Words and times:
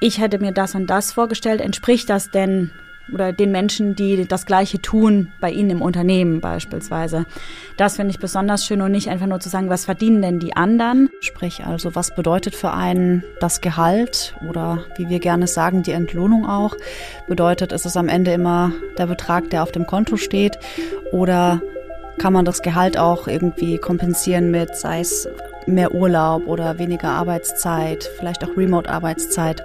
ich 0.00 0.18
hätte 0.18 0.38
mir 0.38 0.52
das 0.52 0.74
und 0.74 0.88
das 0.88 1.12
vorgestellt, 1.12 1.60
entspricht 1.60 2.10
das 2.10 2.30
denn 2.30 2.70
oder 3.12 3.32
den 3.32 3.50
Menschen, 3.50 3.94
die 3.94 4.26
das 4.26 4.46
Gleiche 4.46 4.80
tun, 4.80 5.32
bei 5.40 5.50
Ihnen 5.50 5.70
im 5.70 5.82
Unternehmen 5.82 6.40
beispielsweise. 6.40 7.26
Das 7.76 7.96
finde 7.96 8.10
ich 8.10 8.18
besonders 8.18 8.64
schön 8.64 8.80
und 8.80 8.92
nicht 8.92 9.08
einfach 9.10 9.26
nur 9.26 9.40
zu 9.40 9.48
sagen, 9.48 9.68
was 9.68 9.84
verdienen 9.84 10.22
denn 10.22 10.38
die 10.38 10.56
anderen. 10.56 11.10
Sprich 11.20 11.64
also, 11.64 11.94
was 11.94 12.14
bedeutet 12.14 12.54
für 12.54 12.72
einen 12.72 13.24
das 13.40 13.60
Gehalt 13.60 14.34
oder 14.48 14.84
wie 14.96 15.08
wir 15.08 15.18
gerne 15.18 15.46
sagen, 15.46 15.82
die 15.82 15.92
Entlohnung 15.92 16.48
auch? 16.48 16.76
Bedeutet, 17.28 17.72
ist 17.72 17.86
es 17.86 17.96
am 17.96 18.08
Ende 18.08 18.32
immer 18.32 18.72
der 18.98 19.06
Betrag, 19.06 19.50
der 19.50 19.62
auf 19.62 19.72
dem 19.72 19.86
Konto 19.86 20.16
steht 20.16 20.58
oder 21.10 21.60
kann 22.18 22.32
man 22.32 22.44
das 22.44 22.62
Gehalt 22.62 22.98
auch 22.98 23.26
irgendwie 23.26 23.78
kompensieren 23.78 24.50
mit, 24.50 24.76
sei 24.76 25.00
es 25.00 25.28
mehr 25.66 25.94
Urlaub 25.94 26.46
oder 26.46 26.78
weniger 26.78 27.10
Arbeitszeit, 27.10 28.08
vielleicht 28.18 28.44
auch 28.44 28.56
Remote-Arbeitszeit? 28.56 29.64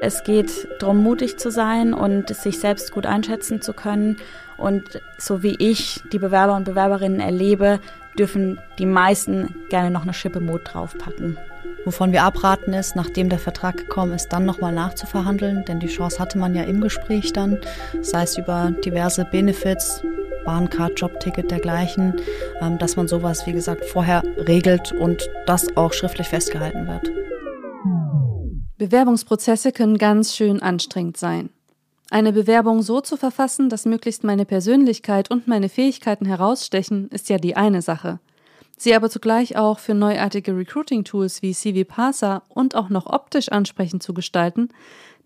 Es 0.00 0.22
geht 0.22 0.68
darum, 0.80 1.02
mutig 1.02 1.38
zu 1.38 1.50
sein 1.50 1.92
und 1.92 2.34
sich 2.34 2.60
selbst 2.60 2.92
gut 2.92 3.06
einschätzen 3.06 3.60
zu 3.60 3.72
können. 3.72 4.16
Und 4.56 5.00
so 5.16 5.42
wie 5.42 5.56
ich 5.58 6.02
die 6.12 6.18
Bewerber 6.18 6.54
und 6.54 6.64
Bewerberinnen 6.64 7.20
erlebe, 7.20 7.80
dürfen 8.18 8.58
die 8.78 8.86
meisten 8.86 9.54
gerne 9.70 9.90
noch 9.90 10.02
eine 10.02 10.14
Schippe 10.14 10.40
Mut 10.40 10.62
draufpacken. 10.64 11.36
Wovon 11.84 12.12
wir 12.12 12.24
abraten 12.24 12.74
ist, 12.74 12.96
nachdem 12.96 13.28
der 13.28 13.38
Vertrag 13.38 13.76
gekommen 13.76 14.12
ist, 14.12 14.28
dann 14.28 14.44
nochmal 14.44 14.72
nachzuverhandeln, 14.72 15.64
denn 15.64 15.80
die 15.80 15.86
Chance 15.86 16.18
hatte 16.18 16.38
man 16.38 16.54
ja 16.54 16.64
im 16.64 16.80
Gespräch 16.80 17.32
dann, 17.32 17.58
sei 18.02 18.24
es 18.24 18.36
über 18.36 18.72
diverse 18.84 19.24
Benefits, 19.24 20.02
Bahncard, 20.44 20.98
Jobticket, 20.98 21.50
dergleichen, 21.50 22.20
ähm, 22.60 22.78
dass 22.78 22.96
man 22.96 23.06
sowas, 23.06 23.46
wie 23.46 23.52
gesagt, 23.52 23.84
vorher 23.84 24.22
regelt 24.46 24.92
und 24.92 25.28
das 25.46 25.76
auch 25.76 25.92
schriftlich 25.92 26.28
festgehalten 26.28 26.86
wird. 26.86 27.10
Bewerbungsprozesse 28.78 29.72
können 29.72 29.98
ganz 29.98 30.36
schön 30.36 30.62
anstrengend 30.62 31.16
sein. 31.16 31.50
Eine 32.10 32.32
Bewerbung 32.32 32.80
so 32.80 33.00
zu 33.00 33.16
verfassen, 33.16 33.68
dass 33.68 33.84
möglichst 33.84 34.24
meine 34.24 34.44
Persönlichkeit 34.46 35.30
und 35.30 35.48
meine 35.48 35.68
Fähigkeiten 35.68 36.24
herausstechen, 36.24 37.08
ist 37.08 37.28
ja 37.28 37.38
die 37.38 37.56
eine 37.56 37.82
Sache. 37.82 38.20
Sie 38.78 38.94
aber 38.94 39.10
zugleich 39.10 39.56
auch 39.56 39.80
für 39.80 39.94
neuartige 39.94 40.56
Recruiting-Tools 40.56 41.42
wie 41.42 41.52
CV 41.52 41.84
Parser 41.84 42.44
und 42.48 42.76
auch 42.76 42.88
noch 42.88 43.06
optisch 43.06 43.50
ansprechend 43.50 44.02
zu 44.02 44.14
gestalten, 44.14 44.68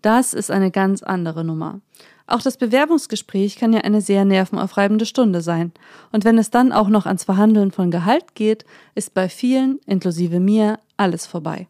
das 0.01 0.33
ist 0.33 0.51
eine 0.51 0.71
ganz 0.71 1.03
andere 1.03 1.45
Nummer. 1.45 1.79
Auch 2.25 2.41
das 2.41 2.57
Bewerbungsgespräch 2.57 3.55
kann 3.57 3.71
ja 3.71 3.81
eine 3.81 4.01
sehr 4.01 4.25
nervenaufreibende 4.25 5.05
Stunde 5.05 5.41
sein. 5.41 5.71
Und 6.11 6.25
wenn 6.25 6.37
es 6.37 6.49
dann 6.49 6.71
auch 6.71 6.89
noch 6.89 7.05
ans 7.05 7.25
Verhandeln 7.25 7.71
von 7.71 7.91
Gehalt 7.91 8.33
geht, 8.33 8.65
ist 8.95 9.13
bei 9.13 9.29
vielen, 9.29 9.79
inklusive 9.85 10.39
mir, 10.39 10.79
alles 10.97 11.27
vorbei. 11.27 11.67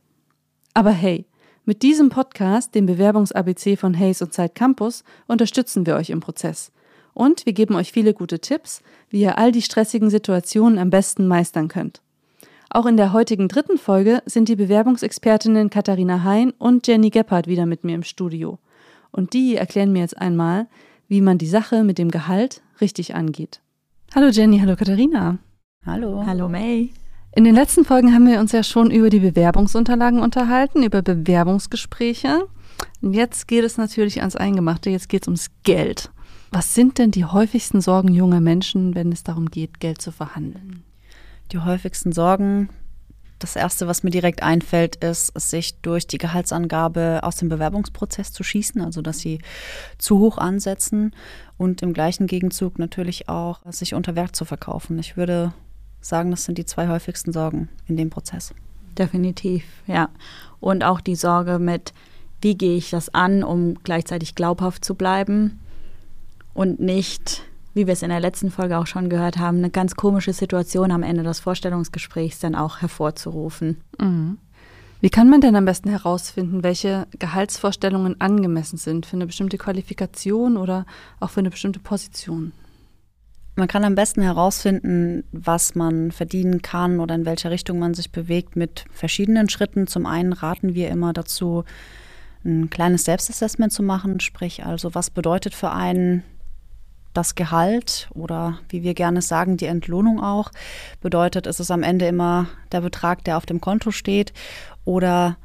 Aber 0.74 0.92
hey, 0.92 1.26
mit 1.66 1.82
diesem 1.82 2.10
Podcast, 2.10 2.76
dem 2.76 2.86
Bewerbungs-ABC 2.86 3.78
von 3.78 3.98
Hayes 3.98 4.22
und 4.22 4.34
Zeit 4.34 4.56
Campus, 4.56 5.04
unterstützen 5.28 5.86
wir 5.86 5.96
euch 5.96 6.10
im 6.10 6.20
Prozess. 6.20 6.72
Und 7.14 7.46
wir 7.46 7.54
geben 7.54 7.76
euch 7.76 7.92
viele 7.92 8.14
gute 8.14 8.40
Tipps, 8.40 8.82
wie 9.10 9.22
ihr 9.22 9.38
all 9.38 9.52
die 9.52 9.62
stressigen 9.62 10.10
Situationen 10.10 10.78
am 10.78 10.90
besten 10.90 11.28
meistern 11.28 11.68
könnt. 11.68 12.02
Auch 12.70 12.86
in 12.86 12.98
der 12.98 13.14
heutigen 13.14 13.48
dritten 13.48 13.78
Folge 13.78 14.24
sind 14.26 14.50
die 14.50 14.56
Bewerbungsexpertinnen 14.56 15.70
Katharina 15.70 16.24
Hein 16.24 16.54
und 16.58 16.88
Jenny 16.88 17.12
Gebhardt 17.12 17.48
wieder 17.48 17.66
mit 17.66 17.84
mir 17.84 17.96
im 17.96 18.04
Studio. 18.04 18.58
Und 19.12 19.34
die 19.34 19.56
erklären 19.56 19.92
mir 19.92 20.00
jetzt 20.00 20.18
einmal, 20.18 20.68
wie 21.08 21.22
man 21.22 21.38
die 21.38 21.48
Sache 21.48 21.84
mit 21.84 22.00
dem 22.00 22.10
Gehalt 22.10 22.64
richtig 22.82 23.14
angeht. 23.14 23.62
Hallo 24.16 24.30
Jenny, 24.30 24.60
hallo 24.60 24.76
Katharina. 24.76 25.38
Hallo. 25.86 26.24
Hallo 26.26 26.50
May. 26.50 26.92
In 27.36 27.46
den 27.46 27.56
letzten 27.56 27.84
Folgen 27.84 28.14
haben 28.14 28.28
wir 28.28 28.40
uns 28.40 28.52
ja 28.52 28.62
schon 28.62 28.92
über 28.92 29.10
die 29.10 29.20
Bewerbungsunterlagen 29.20 30.20
unterhalten, 30.20 30.84
über 30.84 31.02
Bewerbungsgespräche. 31.02 32.48
Und 33.02 33.14
jetzt 33.14 33.48
geht 33.48 33.64
es 33.64 33.76
natürlich 33.76 34.20
ans 34.20 34.36
Eingemachte, 34.36 34.92
jetzt 34.92 35.10
geht 35.10 35.24
es 35.24 35.28
ums 35.28 35.48
Geld. 35.64 36.12
Was 36.52 36.76
sind 36.76 37.00
denn 37.00 37.10
die 37.10 37.26
häufigsten 37.26 37.82
Sorgen 37.82 38.14
junger 38.14 38.40
Menschen, 38.40 38.94
wenn 38.94 39.12
es 39.12 39.24
darum 39.24 39.50
geht, 39.50 39.80
Geld 39.80 40.00
zu 40.00 40.12
verhandeln? 40.12 40.84
Die 41.52 41.58
häufigsten 41.58 42.12
Sorgen, 42.12 42.70
das 43.40 43.56
Erste, 43.56 43.88
was 43.88 44.04
mir 44.04 44.12
direkt 44.12 44.44
einfällt, 44.44 44.98
ist, 44.98 45.32
sich 45.36 45.82
durch 45.82 46.06
die 46.06 46.20
Gehaltsangabe 46.20 47.22
aus 47.24 47.38
dem 47.38 47.50
Bewerbungsprozess 47.50 48.32
zu 48.32 48.44
schießen, 48.44 48.80
also 48.80 49.02
dass 49.02 49.18
sie 49.18 49.40
zu 49.98 50.20
hoch 50.20 50.38
ansetzen 50.38 51.16
und 51.58 51.82
im 51.82 51.94
gleichen 51.94 52.28
Gegenzug 52.28 52.78
natürlich 52.78 53.28
auch 53.28 53.62
sich 53.72 53.96
unter 53.96 54.16
Wert 54.16 54.36
zu 54.36 54.46
verkaufen. 54.46 55.00
Ich 55.00 55.18
würde 55.18 55.52
sagen, 56.06 56.32
das 56.32 56.46
sind 56.46 56.58
die 56.58 56.66
zwei 56.66 56.88
häufigsten 56.88 57.34
Sorgen 57.34 57.70
in 57.88 57.98
dem 57.98 58.10
Prozess. 58.10 58.54
Definitiv, 58.98 59.64
ja. 59.88 60.10
Und 60.60 60.84
auch 60.84 61.02
die 61.02 61.16
Sorge 61.16 61.60
mit, 61.60 61.94
wie 62.42 62.56
gehe 62.56 62.78
ich 62.78 62.90
das 62.90 63.14
an, 63.14 63.44
um 63.44 63.76
gleichzeitig 63.84 64.36
glaubhaft 64.36 64.86
zu 64.86 64.96
bleiben 64.96 65.60
und 66.54 66.80
nicht, 66.80 67.44
wie 67.74 67.88
wir 67.88 67.94
es 67.94 68.04
in 68.04 68.10
der 68.10 68.20
letzten 68.20 68.52
Folge 68.52 68.78
auch 68.78 68.88
schon 68.88 69.10
gehört 69.10 69.38
haben, 69.38 69.58
eine 69.58 69.70
ganz 69.70 69.96
komische 69.96 70.34
Situation 70.34 70.92
am 70.92 71.04
Ende 71.04 71.24
des 71.24 71.40
Vorstellungsgesprächs 71.40 72.40
dann 72.40 72.56
auch 72.56 72.82
hervorzurufen. 72.82 73.82
Mhm. 74.00 74.38
Wie 75.02 75.10
kann 75.10 75.30
man 75.30 75.42
denn 75.42 75.58
am 75.58 75.66
besten 75.66 75.90
herausfinden, 75.90 76.64
welche 76.64 77.08
Gehaltsvorstellungen 77.20 78.22
angemessen 78.22 78.78
sind 78.78 79.06
für 79.06 79.18
eine 79.18 79.26
bestimmte 79.26 79.58
Qualifikation 79.58 80.56
oder 80.56 80.86
auch 81.20 81.30
für 81.30 81.42
eine 81.42 81.50
bestimmte 81.50 81.80
Position? 81.80 82.54
Man 83.56 83.68
kann 83.68 83.84
am 83.84 83.94
besten 83.94 84.24
herausfinden, 84.24 85.26
was 85.32 85.76
man 85.76 86.12
verdienen 86.12 86.64
kann 86.64 87.00
oder 87.00 87.14
in 87.14 87.26
welcher 87.26 87.52
Richtung 87.52 87.78
man 87.78 87.94
sich 87.94 88.12
bewegt 88.12 88.56
mit 88.56 88.86
verschiedenen 88.92 89.48
Schritten. 89.48 89.86
Zum 89.86 90.08
einen 90.08 90.34
raten 90.34 90.74
wir 90.74 90.90
immer 90.90 91.14
dazu, 91.14 91.64
ein 92.44 92.72
kleines 92.72 93.06
Selbstassessment 93.06 93.72
zu 93.72 93.84
machen, 93.84 94.20
sprich 94.20 94.66
also, 94.66 94.96
was 94.96 95.12
bedeutet 95.12 95.54
für 95.54 95.72
einen 95.72 96.24
das 97.14 97.36
Gehalt 97.36 98.10
oder 98.16 98.58
wie 98.70 98.82
wir 98.82 98.96
gerne 98.96 99.22
sagen, 99.22 99.56
die 99.56 99.68
Entlohnung 99.68 100.20
auch. 100.22 100.50
Bedeutet, 101.00 101.46
ist 101.46 101.60
es 101.60 101.70
am 101.70 101.84
Ende 101.84 102.08
immer 102.08 102.48
der 102.72 102.82
Betrag, 102.82 103.24
der 103.24 103.38
auf 103.38 103.46
dem 103.46 103.62
Konto 103.62 103.92
steht 103.92 104.34
oder 104.84 105.38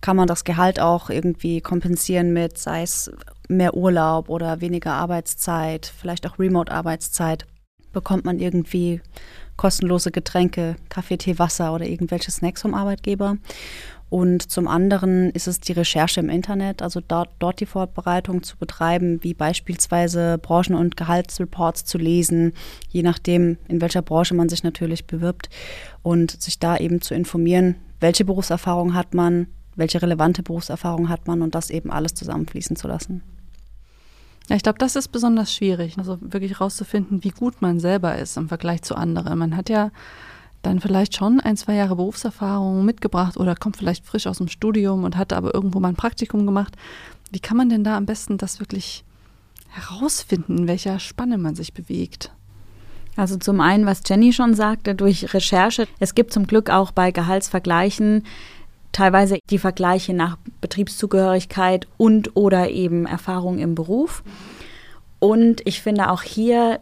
kann 0.00 0.16
man 0.16 0.26
das 0.26 0.42
Gehalt 0.42 0.80
auch 0.80 1.10
irgendwie 1.10 1.60
kompensieren 1.60 2.32
mit, 2.32 2.58
sei 2.58 2.82
es 2.82 3.10
mehr 3.48 3.74
Urlaub 3.74 4.28
oder 4.28 4.60
weniger 4.60 4.94
Arbeitszeit, 4.94 5.92
vielleicht 5.96 6.26
auch 6.26 6.40
Remote-Arbeitszeit 6.40 7.46
bekommt 7.92 8.24
man 8.24 8.38
irgendwie 8.38 9.00
kostenlose 9.56 10.10
Getränke, 10.10 10.76
Kaffee, 10.88 11.16
Tee, 11.16 11.38
Wasser 11.38 11.74
oder 11.74 11.86
irgendwelche 11.86 12.30
Snacks 12.30 12.62
vom 12.62 12.74
Arbeitgeber. 12.74 13.36
Und 14.12 14.50
zum 14.50 14.68
anderen 14.68 15.30
ist 15.30 15.46
es 15.46 15.58
die 15.58 15.72
Recherche 15.72 16.20
im 16.20 16.28
Internet, 16.28 16.82
also 16.82 17.00
dort, 17.00 17.30
dort 17.38 17.60
die 17.60 17.66
Vorbereitung 17.66 18.42
zu 18.42 18.58
betreiben, 18.58 19.22
wie 19.22 19.32
beispielsweise 19.32 20.36
Branchen- 20.36 20.74
und 20.74 20.98
Gehaltsreports 20.98 21.86
zu 21.86 21.96
lesen, 21.96 22.52
je 22.90 23.02
nachdem, 23.02 23.56
in 23.68 23.80
welcher 23.80 24.02
Branche 24.02 24.34
man 24.34 24.50
sich 24.50 24.64
natürlich 24.64 25.06
bewirbt 25.06 25.48
und 26.02 26.42
sich 26.42 26.58
da 26.58 26.76
eben 26.76 27.00
zu 27.00 27.14
informieren, 27.14 27.76
welche 28.00 28.26
Berufserfahrung 28.26 28.92
hat 28.92 29.14
man, 29.14 29.46
welche 29.76 30.02
relevante 30.02 30.42
Berufserfahrung 30.42 31.08
hat 31.08 31.26
man 31.26 31.40
und 31.40 31.54
das 31.54 31.70
eben 31.70 31.90
alles 31.90 32.12
zusammenfließen 32.12 32.76
zu 32.76 32.88
lassen. 32.88 33.22
Ja, 34.48 34.56
ich 34.56 34.62
glaube, 34.62 34.78
das 34.78 34.96
ist 34.96 35.08
besonders 35.08 35.54
schwierig, 35.54 35.98
also 35.98 36.18
wirklich 36.20 36.60
rauszufinden, 36.60 37.22
wie 37.22 37.30
gut 37.30 37.62
man 37.62 37.80
selber 37.80 38.18
ist 38.18 38.36
im 38.36 38.48
Vergleich 38.48 38.82
zu 38.82 38.96
anderen. 38.96 39.38
Man 39.38 39.56
hat 39.56 39.68
ja 39.68 39.90
dann 40.62 40.80
vielleicht 40.80 41.16
schon 41.16 41.40
ein, 41.40 41.56
zwei 41.56 41.74
Jahre 41.74 41.96
Berufserfahrung 41.96 42.84
mitgebracht 42.84 43.36
oder 43.36 43.54
kommt 43.54 43.76
vielleicht 43.76 44.06
frisch 44.06 44.26
aus 44.26 44.38
dem 44.38 44.48
Studium 44.48 45.04
und 45.04 45.16
hat 45.16 45.32
aber 45.32 45.54
irgendwo 45.54 45.80
mal 45.80 45.88
ein 45.88 45.96
Praktikum 45.96 46.46
gemacht. 46.46 46.76
Wie 47.30 47.40
kann 47.40 47.56
man 47.56 47.68
denn 47.68 47.84
da 47.84 47.96
am 47.96 48.06
besten 48.06 48.38
das 48.38 48.60
wirklich 48.60 49.04
herausfinden, 49.70 50.58
in 50.58 50.68
welcher 50.68 50.98
Spanne 50.98 51.38
man 51.38 51.54
sich 51.54 51.72
bewegt? 51.72 52.32
Also 53.16 53.36
zum 53.36 53.60
einen, 53.60 53.86
was 53.86 54.02
Jenny 54.06 54.32
schon 54.32 54.54
sagte, 54.54 54.94
durch 54.94 55.34
Recherche. 55.34 55.86
Es 55.98 56.14
gibt 56.14 56.32
zum 56.32 56.46
Glück 56.46 56.70
auch 56.70 56.92
bei 56.92 57.10
Gehaltsvergleichen 57.10 58.24
teilweise 58.92 59.38
die 59.50 59.58
Vergleiche 59.58 60.14
nach 60.14 60.36
Betriebszugehörigkeit 60.60 61.88
und 61.96 62.36
oder 62.36 62.70
eben 62.70 63.06
Erfahrung 63.06 63.58
im 63.58 63.74
Beruf. 63.74 64.22
Und 65.18 65.66
ich 65.66 65.82
finde 65.82 66.10
auch 66.10 66.22
hier, 66.22 66.80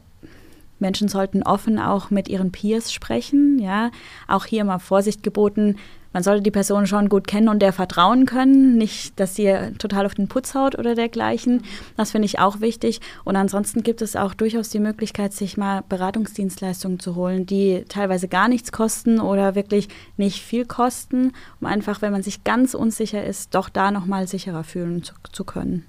Menschen 0.79 1.09
sollten 1.09 1.43
offen 1.43 1.79
auch 1.79 2.11
mit 2.11 2.29
ihren 2.29 2.53
Peers 2.53 2.93
sprechen, 2.93 3.59
ja. 3.59 3.91
Auch 4.27 4.47
hier 4.47 4.65
mal 4.65 4.79
Vorsicht 4.79 5.23
geboten, 5.23 5.77
man 6.13 6.23
sollte 6.23 6.43
die 6.43 6.51
Person 6.51 6.87
schon 6.87 7.09
gut 7.09 7.27
kennen 7.27 7.49
und 7.49 7.61
der 7.61 7.73
vertrauen 7.73 8.27
können, 8.27 8.77
nicht, 8.77 9.19
dass 9.21 9.37
sie 9.37 9.53
total 9.79 10.07
auf 10.07 10.15
den 10.15 10.29
Putz 10.29 10.55
haut 10.55 10.79
oder 10.79 10.95
dergleichen. 10.95 11.63
Das 11.97 12.11
finde 12.11 12.27
ich 12.27 12.39
auch 12.39 12.61
wichtig. 12.61 13.01
Und 13.25 13.37
ansonsten 13.37 13.83
gibt 13.83 14.03
es 14.03 14.17
auch 14.17 14.35
durchaus 14.35 14.71
die 14.71 14.81
Möglichkeit, 14.81 15.33
sich 15.33 15.57
mal 15.57 15.85
Beratungsdienstleistungen 15.89 16.99
zu 16.99 17.15
holen, 17.15 17.47
die 17.47 17.85
teilweise 17.89 18.27
gar 18.27 18.49
nichts 18.49 18.73
kosten 18.73 19.21
oder 19.21 19.55
wirklich 19.55 19.89
nicht 20.17 20.43
viel 20.43 20.65
kosten, 20.65 21.33
um 21.61 21.67
einfach, 21.67 22.03
wenn 22.03 22.13
man 22.13 22.23
sich 22.23 22.43
ganz 22.43 22.75
unsicher 22.75 23.25
ist, 23.25 23.55
doch 23.55 23.69
da 23.69 23.91
nochmal 23.91 24.27
sicherer 24.27 24.65
fühlen 24.65 25.03
zu, 25.03 25.15
zu 25.33 25.45
können. 25.45 25.85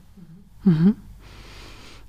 Mhm. 0.64 0.96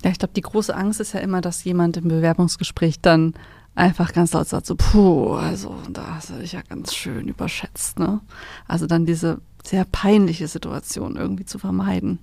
Ja, 0.05 0.11
ich 0.11 0.19
glaube, 0.19 0.35
die 0.35 0.43
große 0.43 0.75
Angst 0.75 1.01
ist 1.01 1.15
ja 1.15 1.21
immer, 1.21 1.41
dass 1.41 1.65
jemand 1.65 1.97
im 1.97 2.09
Bewerbungsgespräch 2.09 3.01
dann 3.01 3.35
einfach 3.75 4.13
ganz 4.13 4.33
laut 4.33 4.49
sagt, 4.49 4.67
so, 4.67 4.77
puh, 4.77 5.35
also 5.35 5.75
da 5.91 6.17
hast 6.17 6.31
du 6.31 6.35
dich 6.35 6.53
ja 6.53 6.63
ganz 6.63 6.95
schön 6.95 7.29
überschätzt, 7.29 7.99
ne? 7.99 8.21
Also 8.69 8.87
dann 8.87 9.07
diese 9.07 9.41
sehr 9.65 9.85
peinliche 9.85 10.49
Situation 10.49 11.17
irgendwie 11.17 11.45
zu 11.45 11.59
vermeiden. 11.59 12.19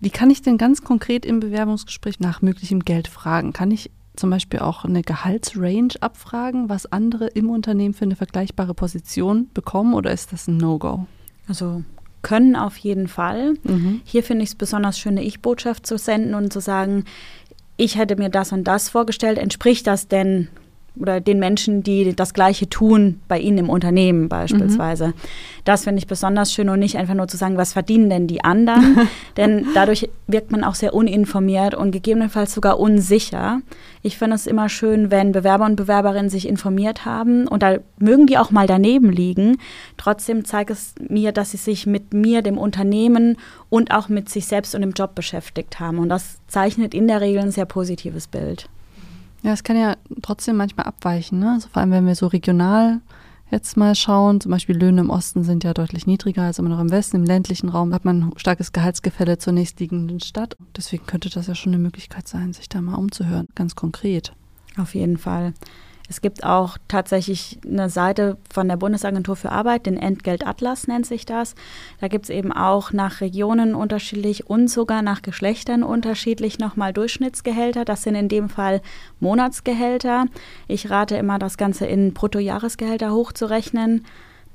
Wie 0.00 0.10
kann 0.10 0.30
ich 0.30 0.42
denn 0.42 0.58
ganz 0.58 0.82
konkret 0.82 1.24
im 1.24 1.40
Bewerbungsgespräch 1.40 2.20
nach 2.20 2.42
möglichem 2.42 2.80
Geld 2.80 3.08
fragen? 3.08 3.52
Kann 3.52 3.70
ich 3.70 3.90
zum 4.16 4.30
Beispiel 4.30 4.60
auch 4.60 4.84
eine 4.84 5.02
Gehaltsrange 5.02 5.94
abfragen, 6.00 6.68
was 6.68 6.86
andere 6.92 7.28
im 7.28 7.50
Unternehmen 7.50 7.94
für 7.94 8.04
eine 8.04 8.16
vergleichbare 8.16 8.74
Position 8.74 9.48
bekommen 9.54 9.94
oder 9.94 10.12
ist 10.12 10.32
das 10.32 10.46
ein 10.46 10.56
No-Go? 10.56 11.06
Also 11.48 11.82
können 12.22 12.56
auf 12.56 12.76
jeden 12.76 13.06
Fall. 13.06 13.54
Mhm. 13.62 14.00
Hier 14.04 14.22
finde 14.22 14.44
ich 14.44 14.50
es 14.50 14.54
besonders 14.56 14.98
schön, 14.98 15.12
eine 15.12 15.24
Ich-Botschaft 15.24 15.86
zu 15.86 15.98
senden 15.98 16.34
und 16.34 16.52
zu 16.52 16.60
sagen, 16.60 17.04
ich 17.76 17.96
hätte 17.96 18.16
mir 18.16 18.28
das 18.28 18.52
und 18.52 18.64
das 18.64 18.88
vorgestellt. 18.88 19.38
Entspricht 19.38 19.86
das 19.86 20.08
denn 20.08 20.48
oder 20.96 21.20
den 21.20 21.40
Menschen, 21.40 21.82
die 21.82 22.14
das 22.14 22.34
Gleiche 22.34 22.68
tun, 22.68 23.20
bei 23.26 23.38
Ihnen 23.38 23.58
im 23.58 23.70
Unternehmen 23.70 24.28
beispielsweise. 24.28 25.08
Mhm. 25.08 25.14
Das 25.64 25.84
finde 25.84 25.98
ich 25.98 26.06
besonders 26.06 26.52
schön 26.52 26.68
und 26.68 26.78
nicht 26.78 26.96
einfach 26.96 27.14
nur 27.14 27.26
zu 27.26 27.36
sagen, 27.36 27.56
was 27.56 27.72
verdienen 27.72 28.10
denn 28.10 28.26
die 28.28 28.44
anderen? 28.44 29.08
denn 29.36 29.66
dadurch 29.74 30.08
wirkt 30.28 30.52
man 30.52 30.62
auch 30.62 30.76
sehr 30.76 30.94
uninformiert 30.94 31.74
und 31.74 31.90
gegebenenfalls 31.90 32.54
sogar 32.54 32.78
unsicher. 32.78 33.60
Ich 34.02 34.18
finde 34.18 34.36
es 34.36 34.46
immer 34.46 34.68
schön, 34.68 35.10
wenn 35.10 35.32
Bewerber 35.32 35.64
und 35.64 35.76
Bewerberinnen 35.76 36.30
sich 36.30 36.46
informiert 36.46 37.04
haben 37.04 37.48
und 37.48 37.62
da 37.62 37.78
mögen 37.98 38.26
die 38.26 38.38
auch 38.38 38.52
mal 38.52 38.68
daneben 38.68 39.10
liegen. 39.10 39.58
Trotzdem 39.96 40.44
zeigt 40.44 40.70
es 40.70 40.94
mir, 41.08 41.32
dass 41.32 41.50
sie 41.50 41.56
sich 41.56 41.86
mit 41.86 42.14
mir, 42.14 42.42
dem 42.42 42.58
Unternehmen 42.58 43.36
und 43.68 43.90
auch 43.90 44.08
mit 44.08 44.28
sich 44.28 44.46
selbst 44.46 44.76
und 44.76 44.82
dem 44.82 44.92
Job 44.92 45.16
beschäftigt 45.16 45.80
haben. 45.80 45.98
Und 45.98 46.08
das 46.08 46.38
zeichnet 46.46 46.94
in 46.94 47.08
der 47.08 47.20
Regel 47.20 47.42
ein 47.42 47.50
sehr 47.50 47.66
positives 47.66 48.28
Bild. 48.28 48.68
Ja, 49.44 49.52
es 49.52 49.62
kann 49.62 49.76
ja 49.76 49.96
trotzdem 50.22 50.56
manchmal 50.56 50.86
abweichen, 50.86 51.38
ne? 51.38 51.52
also 51.52 51.68
vor 51.68 51.82
allem 51.82 51.90
wenn 51.90 52.06
wir 52.06 52.14
so 52.14 52.26
regional 52.26 53.02
jetzt 53.50 53.76
mal 53.76 53.94
schauen, 53.94 54.40
zum 54.40 54.50
Beispiel 54.50 54.74
Löhne 54.74 55.02
im 55.02 55.10
Osten 55.10 55.44
sind 55.44 55.64
ja 55.64 55.74
deutlich 55.74 56.06
niedriger 56.06 56.44
als 56.44 56.58
immer 56.58 56.70
noch 56.70 56.80
im 56.80 56.90
Westen. 56.90 57.16
Im 57.18 57.24
ländlichen 57.24 57.68
Raum 57.68 57.92
hat 57.92 58.06
man 58.06 58.22
ein 58.22 58.38
starkes 58.38 58.72
Gehaltsgefälle 58.72 59.36
zur 59.36 59.52
nächstliegenden 59.52 60.20
Stadt. 60.20 60.56
Deswegen 60.74 61.04
könnte 61.04 61.28
das 61.28 61.46
ja 61.46 61.54
schon 61.54 61.74
eine 61.74 61.82
Möglichkeit 61.82 62.26
sein, 62.26 62.54
sich 62.54 62.70
da 62.70 62.80
mal 62.80 62.94
umzuhören, 62.94 63.46
ganz 63.54 63.76
konkret. 63.76 64.32
Auf 64.78 64.94
jeden 64.94 65.18
Fall. 65.18 65.52
Es 66.14 66.20
gibt 66.20 66.44
auch 66.44 66.78
tatsächlich 66.86 67.58
eine 67.68 67.90
Seite 67.90 68.36
von 68.48 68.68
der 68.68 68.76
Bundesagentur 68.76 69.34
für 69.34 69.50
Arbeit, 69.50 69.86
den 69.86 69.96
Entgeltatlas 69.96 70.86
nennt 70.86 71.06
sich 71.06 71.26
das. 71.26 71.56
Da 72.00 72.06
gibt 72.06 72.26
es 72.26 72.30
eben 72.30 72.52
auch 72.52 72.92
nach 72.92 73.20
Regionen 73.20 73.74
unterschiedlich 73.74 74.48
und 74.48 74.68
sogar 74.68 75.02
nach 75.02 75.22
Geschlechtern 75.22 75.82
unterschiedlich 75.82 76.60
nochmal 76.60 76.92
Durchschnittsgehälter. 76.92 77.84
Das 77.84 78.04
sind 78.04 78.14
in 78.14 78.28
dem 78.28 78.48
Fall 78.48 78.80
Monatsgehälter. 79.18 80.26
Ich 80.68 80.88
rate 80.88 81.16
immer, 81.16 81.40
das 81.40 81.56
Ganze 81.56 81.86
in 81.86 82.14
Bruttojahresgehälter 82.14 83.10
hochzurechnen, 83.10 84.04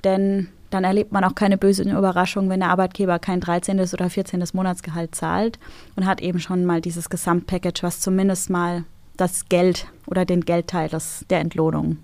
denn 0.05 0.47
dann 0.69 0.85
erlebt 0.85 1.11
man 1.11 1.25
auch 1.25 1.35
keine 1.35 1.57
bösen 1.57 1.91
Überraschungen, 1.91 2.49
wenn 2.49 2.61
der 2.61 2.69
Arbeitgeber 2.69 3.19
kein 3.19 3.41
13. 3.41 3.81
oder 3.81 4.09
14. 4.09 4.41
Monatsgehalt 4.53 5.13
zahlt 5.13 5.59
und 5.97 6.05
hat 6.05 6.21
eben 6.21 6.39
schon 6.39 6.63
mal 6.63 6.79
dieses 6.79 7.09
Gesamtpackage, 7.09 7.83
was 7.83 7.99
zumindest 7.99 8.49
mal 8.49 8.85
das 9.19 9.49
Geld 9.49 9.87
oder 10.07 10.25
den 10.25 10.41
Geldteil 10.41 10.89
des, 10.89 11.25
der 11.29 11.39
Entlohnung 11.39 11.97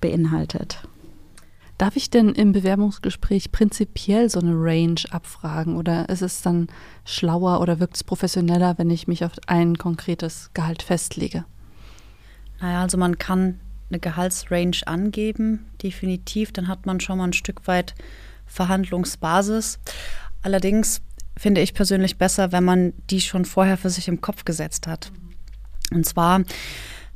beinhaltet. 0.00 0.82
Darf 1.78 1.96
ich 1.96 2.10
denn 2.10 2.28
im 2.28 2.52
Bewerbungsgespräch 2.52 3.50
prinzipiell 3.50 4.30
so 4.30 4.38
eine 4.38 4.54
Range 4.54 5.00
abfragen 5.10 5.76
oder 5.76 6.08
ist 6.08 6.22
es 6.22 6.42
dann 6.42 6.68
schlauer 7.04 7.60
oder 7.60 7.80
wirkt 7.80 7.96
es 7.96 8.04
professioneller, 8.04 8.78
wenn 8.78 8.90
ich 8.90 9.08
mich 9.08 9.24
auf 9.24 9.32
ein 9.46 9.76
konkretes 9.78 10.50
Gehalt 10.54 10.82
festlege? 10.82 11.44
Naja, 12.60 12.82
also 12.82 12.98
man 12.98 13.18
kann 13.18 13.58
eine 13.88 13.98
Gehaltsrange 13.98 14.86
angeben, 14.86 15.66
definitiv, 15.82 16.52
dann 16.52 16.68
hat 16.68 16.86
man 16.86 17.00
schon 17.00 17.18
mal 17.18 17.24
ein 17.24 17.32
Stück 17.32 17.66
weit 17.66 17.94
Verhandlungsbasis. 18.46 19.80
Allerdings 20.42 21.02
finde 21.36 21.62
ich 21.62 21.74
persönlich 21.74 22.16
besser, 22.18 22.52
wenn 22.52 22.64
man 22.64 22.92
die 23.10 23.20
schon 23.20 23.44
vorher 23.44 23.76
für 23.76 23.90
sich 23.90 24.06
im 24.06 24.20
Kopf 24.20 24.44
gesetzt 24.44 24.86
hat. 24.86 25.10
Und 25.94 26.06
zwar, 26.06 26.42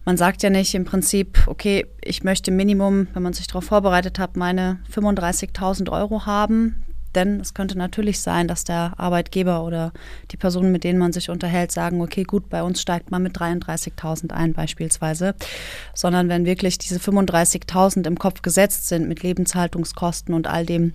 man 0.05 0.17
sagt 0.17 0.43
ja 0.43 0.51
nicht 0.51 0.75
im 0.75 0.85
Prinzip, 0.85 1.43
okay, 1.47 1.87
ich 2.03 2.23
möchte 2.23 2.51
Minimum, 2.51 3.09
wenn 3.13 3.23
man 3.23 3.33
sich 3.33 3.47
darauf 3.47 3.65
vorbereitet 3.65 4.19
hat, 4.19 4.37
meine 4.37 4.79
35.000 4.95 5.91
Euro 5.91 6.27
haben. 6.27 6.83
Denn 7.17 7.41
es 7.41 7.55
könnte 7.55 7.79
natürlich 7.79 8.21
sein, 8.21 8.47
dass 8.47 8.65
der 8.65 8.93
Arbeitgeber 8.99 9.65
oder 9.65 9.93
die 10.31 10.37
Personen, 10.37 10.71
mit 10.71 10.85
denen 10.85 10.99
man 10.99 11.15
sich 11.15 11.31
unterhält, 11.31 11.73
sagen, 11.73 12.03
okay, 12.03 12.25
gut, 12.25 12.51
bei 12.51 12.63
uns 12.63 12.81
steigt 12.81 13.11
man 13.11 13.23
mit 13.23 13.39
33.000 13.39 14.33
ein 14.33 14.53
beispielsweise. 14.53 15.35
Sondern 15.95 16.29
wenn 16.29 16.45
wirklich 16.45 16.77
diese 16.77 17.01
35.000 17.01 18.07
im 18.07 18.19
Kopf 18.19 18.43
gesetzt 18.43 18.89
sind 18.89 19.09
mit 19.09 19.23
Lebenshaltungskosten 19.23 20.35
und 20.35 20.47
all 20.47 20.67
dem, 20.67 20.93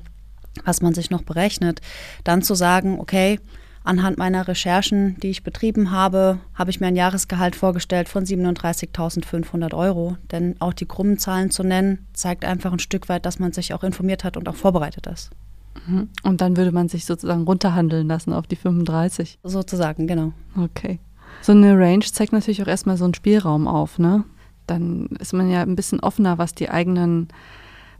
was 0.63 0.81
man 0.81 0.93
sich 0.93 1.09
noch 1.09 1.23
berechnet, 1.23 1.81
dann 2.23 2.43
zu 2.43 2.53
sagen, 2.53 2.99
okay, 2.99 3.39
Anhand 3.83 4.17
meiner 4.17 4.47
Recherchen, 4.47 5.17
die 5.21 5.29
ich 5.31 5.43
betrieben 5.43 5.91
habe, 5.91 6.39
habe 6.53 6.69
ich 6.69 6.79
mir 6.79 6.87
ein 6.87 6.95
Jahresgehalt 6.95 7.55
vorgestellt 7.55 8.09
von 8.09 8.25
37.500 8.25 9.73
Euro. 9.73 10.17
Denn 10.31 10.55
auch 10.59 10.73
die 10.73 10.85
krummen 10.85 11.17
Zahlen 11.17 11.49
zu 11.49 11.63
nennen, 11.63 12.05
zeigt 12.13 12.45
einfach 12.45 12.71
ein 12.71 12.79
Stück 12.79 13.09
weit, 13.09 13.25
dass 13.25 13.39
man 13.39 13.53
sich 13.53 13.73
auch 13.73 13.83
informiert 13.83 14.23
hat 14.23 14.37
und 14.37 14.47
auch 14.47 14.55
vorbereitet 14.55 15.07
ist. 15.07 15.31
Mhm. 15.87 16.09
Und 16.23 16.41
dann 16.41 16.57
würde 16.57 16.71
man 16.71 16.89
sich 16.89 17.05
sozusagen 17.05 17.43
runterhandeln 17.43 18.07
lassen 18.07 18.33
auf 18.33 18.45
die 18.45 18.55
35. 18.55 19.39
Sozusagen, 19.43 20.05
genau. 20.05 20.33
Okay. 20.55 20.99
So 21.41 21.53
eine 21.53 21.77
Range 21.77 22.05
zeigt 22.05 22.33
natürlich 22.33 22.61
auch 22.61 22.67
erstmal 22.67 22.97
so 22.97 23.05
einen 23.05 23.15
Spielraum 23.15 23.67
auf, 23.67 23.97
ne? 23.97 24.23
Dann 24.67 25.07
ist 25.19 25.33
man 25.33 25.49
ja 25.49 25.61
ein 25.61 25.75
bisschen 25.75 25.99
offener, 25.99 26.37
was 26.37 26.53
die 26.53 26.69
eigenen 26.69 27.29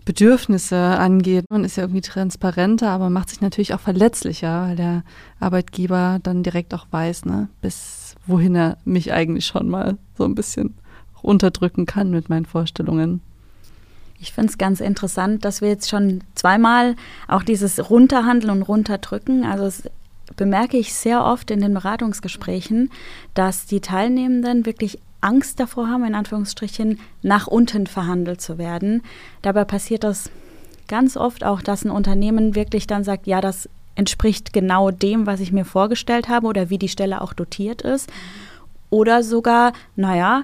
Bedürfnisse 0.05 0.77
angeht. 0.77 1.45
Man 1.49 1.63
ist 1.63 1.75
ja 1.75 1.83
irgendwie 1.83 2.01
transparenter, 2.01 2.89
aber 2.89 3.09
macht 3.09 3.29
sich 3.29 3.41
natürlich 3.41 3.73
auch 3.73 3.79
verletzlicher, 3.79 4.67
weil 4.67 4.75
der 4.75 5.03
Arbeitgeber 5.39 6.19
dann 6.23 6.43
direkt 6.43 6.73
auch 6.73 6.87
weiß, 6.89 7.25
ne, 7.25 7.49
bis 7.61 8.15
wohin 8.25 8.55
er 8.55 8.77
mich 8.85 9.13
eigentlich 9.13 9.45
schon 9.45 9.69
mal 9.69 9.97
so 10.17 10.25
ein 10.25 10.35
bisschen 10.35 10.75
runterdrücken 11.23 11.85
kann 11.85 12.11
mit 12.11 12.29
meinen 12.29 12.45
Vorstellungen. 12.45 13.21
Ich 14.19 14.33
finde 14.33 14.49
es 14.49 14.57
ganz 14.57 14.81
interessant, 14.81 15.45
dass 15.45 15.61
wir 15.61 15.69
jetzt 15.69 15.89
schon 15.89 16.21
zweimal 16.35 16.95
auch 17.27 17.43
dieses 17.43 17.89
Runterhandeln 17.89 18.51
und 18.51 18.61
Runterdrücken, 18.63 19.45
also 19.45 19.65
es 19.65 19.83
bemerke 20.35 20.77
ich 20.77 20.93
sehr 20.93 21.25
oft 21.25 21.51
in 21.51 21.59
den 21.59 21.73
Beratungsgesprächen, 21.73 22.91
dass 23.33 23.65
die 23.65 23.81
Teilnehmenden 23.81 24.65
wirklich 24.65 24.99
Angst 25.21 25.59
davor 25.59 25.87
haben, 25.87 26.03
in 26.05 26.15
Anführungsstrichen, 26.15 26.99
nach 27.21 27.47
unten 27.47 27.87
verhandelt 27.87 28.41
zu 28.41 28.57
werden. 28.57 29.03
Dabei 29.41 29.63
passiert 29.65 30.03
das 30.03 30.29
ganz 30.87 31.15
oft 31.15 31.43
auch, 31.43 31.61
dass 31.61 31.85
ein 31.85 31.91
Unternehmen 31.91 32.55
wirklich 32.55 32.87
dann 32.87 33.03
sagt, 33.03 33.27
ja, 33.27 33.39
das 33.39 33.69
entspricht 33.95 34.53
genau 34.53 34.91
dem, 34.91 35.25
was 35.27 35.39
ich 35.39 35.51
mir 35.51 35.65
vorgestellt 35.65 36.27
habe 36.27 36.47
oder 36.47 36.69
wie 36.69 36.77
die 36.77 36.89
Stelle 36.89 37.21
auch 37.21 37.33
dotiert 37.33 37.81
ist. 37.81 38.11
Oder 38.89 39.23
sogar, 39.23 39.73
naja, 39.95 40.43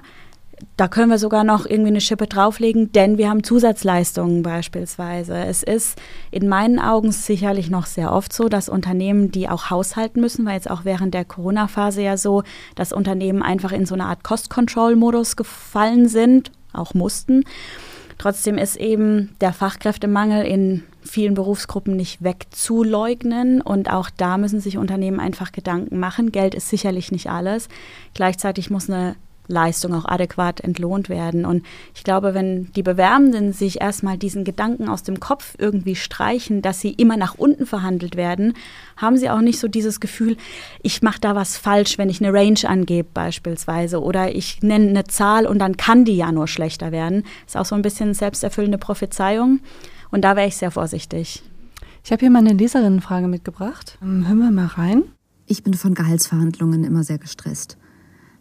da 0.76 0.88
können 0.88 1.10
wir 1.10 1.18
sogar 1.18 1.44
noch 1.44 1.66
irgendwie 1.66 1.88
eine 1.88 2.00
Schippe 2.00 2.26
drauflegen, 2.26 2.92
denn 2.92 3.18
wir 3.18 3.28
haben 3.28 3.42
Zusatzleistungen 3.42 4.42
beispielsweise. 4.42 5.36
Es 5.36 5.62
ist 5.62 5.98
in 6.30 6.48
meinen 6.48 6.78
Augen 6.78 7.12
sicherlich 7.12 7.70
noch 7.70 7.86
sehr 7.86 8.12
oft 8.12 8.32
so, 8.32 8.48
dass 8.48 8.68
Unternehmen, 8.68 9.30
die 9.30 9.48
auch 9.48 9.70
haushalten 9.70 10.20
müssen, 10.20 10.44
weil 10.46 10.54
jetzt 10.54 10.70
auch 10.70 10.84
während 10.84 11.14
der 11.14 11.24
Corona-Phase 11.24 12.02
ja 12.02 12.16
so, 12.16 12.42
dass 12.74 12.92
Unternehmen 12.92 13.42
einfach 13.42 13.72
in 13.72 13.86
so 13.86 13.94
eine 13.94 14.06
Art 14.06 14.24
Cost-Control-Modus 14.24 15.36
gefallen 15.36 16.08
sind, 16.08 16.52
auch 16.72 16.94
mussten. 16.94 17.44
Trotzdem 18.18 18.58
ist 18.58 18.76
eben 18.76 19.36
der 19.40 19.52
Fachkräftemangel 19.52 20.44
in 20.44 20.82
vielen 21.02 21.34
Berufsgruppen 21.34 21.94
nicht 21.94 22.22
wegzuleugnen. 22.22 23.60
Und 23.60 23.90
auch 23.90 24.10
da 24.10 24.38
müssen 24.38 24.60
sich 24.60 24.76
Unternehmen 24.76 25.20
einfach 25.20 25.52
Gedanken 25.52 25.98
machen. 25.98 26.32
Geld 26.32 26.54
ist 26.54 26.68
sicherlich 26.68 27.12
nicht 27.12 27.30
alles. 27.30 27.68
Gleichzeitig 28.14 28.70
muss 28.70 28.90
eine 28.90 29.14
Leistung 29.48 29.94
auch 29.94 30.04
adäquat 30.04 30.60
entlohnt 30.60 31.08
werden. 31.08 31.44
Und 31.44 31.64
ich 31.94 32.04
glaube, 32.04 32.34
wenn 32.34 32.70
die 32.72 32.82
Bewerbenden 32.82 33.52
sich 33.52 33.80
erstmal 33.80 34.16
diesen 34.18 34.44
Gedanken 34.44 34.88
aus 34.88 35.02
dem 35.02 35.18
Kopf 35.18 35.54
irgendwie 35.58 35.96
streichen, 35.96 36.62
dass 36.62 36.80
sie 36.80 36.92
immer 36.92 37.16
nach 37.16 37.34
unten 37.34 37.66
verhandelt 37.66 38.16
werden, 38.16 38.54
haben 38.96 39.16
sie 39.16 39.30
auch 39.30 39.40
nicht 39.40 39.58
so 39.58 39.66
dieses 39.68 40.00
Gefühl, 40.00 40.36
ich 40.82 41.02
mache 41.02 41.20
da 41.20 41.34
was 41.34 41.56
falsch, 41.56 41.98
wenn 41.98 42.10
ich 42.10 42.22
eine 42.22 42.32
Range 42.32 42.60
angebe 42.64 43.08
beispielsweise 43.12 44.02
oder 44.02 44.34
ich 44.34 44.62
nenne 44.62 44.90
eine 44.90 45.04
Zahl 45.04 45.46
und 45.46 45.58
dann 45.58 45.76
kann 45.76 46.04
die 46.04 46.16
ja 46.16 46.30
nur 46.30 46.46
schlechter 46.46 46.92
werden. 46.92 47.24
Ist 47.46 47.56
auch 47.56 47.64
so 47.64 47.74
ein 47.74 47.82
bisschen 47.82 48.14
selbsterfüllende 48.14 48.78
Prophezeiung. 48.78 49.60
Und 50.10 50.22
da 50.22 50.36
wäre 50.36 50.48
ich 50.48 50.56
sehr 50.56 50.70
vorsichtig. 50.70 51.42
Ich 52.04 52.12
habe 52.12 52.20
hier 52.20 52.30
mal 52.30 52.38
eine 52.38 52.54
Leserinnenfrage 52.54 53.28
mitgebracht. 53.28 53.98
Hören 54.00 54.38
wir 54.38 54.50
mal 54.50 54.66
rein. 54.66 55.04
Ich 55.46 55.62
bin 55.62 55.72
von 55.72 55.94
Gehaltsverhandlungen 55.94 56.84
immer 56.84 57.04
sehr 57.04 57.18
gestresst. 57.18 57.77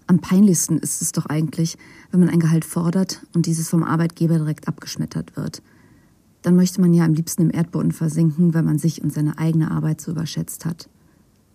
Am 0.08 0.20
peinlichsten 0.20 0.78
ist 0.78 1.02
es 1.02 1.12
doch 1.12 1.26
eigentlich, 1.26 1.78
wenn 2.12 2.22
man 2.22 2.30
ein 2.30 2.40
Gehalt 2.40 2.64
fordert 2.64 3.26
und 3.36 3.46
dieses 3.46 3.70
vom 3.70 3.84
Arbeitgeber 3.84 4.38
direkt 4.38 4.70
abgeschmettert 4.70 5.36
wird. 5.36 5.62
Dann 6.42 6.56
möchte 6.56 6.80
man 6.80 6.94
ja 6.94 7.04
am 7.04 7.14
liebsten 7.14 7.42
im 7.42 7.52
Erdboden 7.52 7.92
versinken, 7.92 8.54
weil 8.54 8.64
man 8.64 8.80
sich 8.80 9.04
und 9.04 9.12
seine 9.12 9.38
eigene 9.38 9.70
Arbeit 9.70 10.00
so 10.00 10.12
überschätzt 10.12 10.66
hat. 10.66 10.90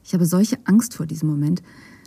Ich 0.05 0.13
habe 0.13 0.27
solche 0.27 0.59
Angst 0.65 0.95
vor 0.95 1.07
diesem 1.07 1.31
Moment, 1.31 1.63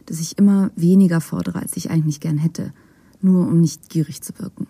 dass 0.06 0.20
ich 0.20 0.38
immer 0.38 0.70
weniger 0.75 1.20
fordere, 1.20 1.60
als 1.60 1.75
ich 1.78 1.90
eigentlich 1.90 2.20
gern 2.20 2.38
hätte, 2.38 2.74
nur 3.22 3.48
um 3.48 3.60
nicht 3.60 3.90
gierig 3.90 4.22
zu 4.22 4.38
wirken. 4.38 4.68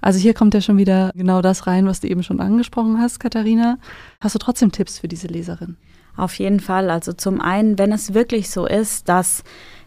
Also 0.00 0.20
hier 0.20 0.34
kommt 0.34 0.54
ja 0.54 0.60
schon 0.60 0.76
wieder 0.76 1.10
genau 1.16 1.42
das 1.42 1.66
rein, 1.66 1.86
was 1.86 2.00
du 2.00 2.06
eben 2.06 2.22
schon 2.22 2.40
angesprochen 2.40 3.00
hast, 3.00 3.18
Katharina. 3.18 3.78
Hast 4.20 4.36
du 4.36 4.38
trotzdem 4.38 4.70
Tipps 4.70 5.00
für 5.00 5.08
diese 5.08 5.26
Leserin? 5.26 5.76
Auf 6.16 6.34
jeden 6.34 6.60
Fall. 6.60 6.90
Also 6.90 7.12
zum 7.12 7.40
einen, 7.40 7.78
wenn 7.78 7.92
es 7.92 8.14
wirklich 8.14 8.50
so 8.50 8.66
ist, 8.66 9.08
dass 9.08 9.42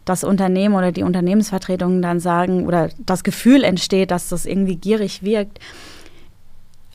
das 0.10 0.24
Unternehmen 0.24 0.76
oder 0.76 0.92
die 0.92 1.04
Unternehmensvertretungen 1.04 2.02
dann 2.02 2.20
sagen 2.20 2.66
oder 2.66 2.90
das 2.98 3.24
Gefühl 3.24 3.64
entsteht, 3.64 4.12
dass 4.12 4.30
das 4.30 4.46
irgendwie 4.46 4.76
gierig 4.76 5.24
wirkt, 5.24 5.60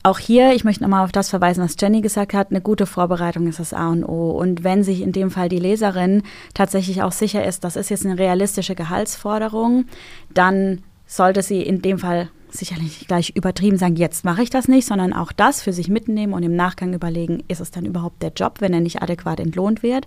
auch 0.05 0.19
hier, 0.19 0.53
ich 0.53 0.63
möchte 0.63 0.83
nochmal 0.83 1.03
auf 1.03 1.11
das 1.11 1.31
verweisen, 1.31 1.63
was 1.63 1.77
Jenny 1.79 2.01
gesagt 2.01 2.35
hat, 2.35 2.51
eine 2.51 2.61
gute 2.61 2.85
Vorbereitung 2.85 3.47
ist 3.47 3.59
das 3.59 3.73
A 3.73 3.89
und 3.89 4.03
O. 4.03 4.31
Und 4.31 4.63
wenn 4.63 4.83
sich 4.83 5.01
in 5.01 5.11
dem 5.11 5.31
Fall 5.31 5.49
die 5.49 5.57
Leserin 5.57 6.21
tatsächlich 6.53 7.01
auch 7.01 7.11
sicher 7.11 7.43
ist, 7.43 7.63
das 7.63 7.75
ist 7.75 7.89
jetzt 7.89 8.05
eine 8.05 8.19
realistische 8.19 8.75
Gehaltsforderung, 8.75 9.85
dann 10.31 10.83
sollte 11.07 11.41
sie 11.41 11.63
in 11.63 11.81
dem 11.81 11.97
Fall 11.97 12.29
sicherlich 12.49 13.07
gleich 13.07 13.31
übertrieben 13.35 13.77
sagen, 13.77 13.95
jetzt 13.95 14.25
mache 14.25 14.43
ich 14.43 14.51
das 14.51 14.67
nicht, 14.67 14.87
sondern 14.87 15.11
auch 15.11 15.31
das 15.31 15.63
für 15.63 15.73
sich 15.73 15.89
mitnehmen 15.89 16.33
und 16.33 16.43
im 16.43 16.55
Nachgang 16.55 16.93
überlegen, 16.93 17.43
ist 17.47 17.59
es 17.59 17.71
dann 17.71 17.85
überhaupt 17.85 18.21
der 18.21 18.31
Job, 18.31 18.57
wenn 18.59 18.73
er 18.73 18.81
nicht 18.81 19.01
adäquat 19.01 19.39
entlohnt 19.39 19.81
wird. 19.81 20.05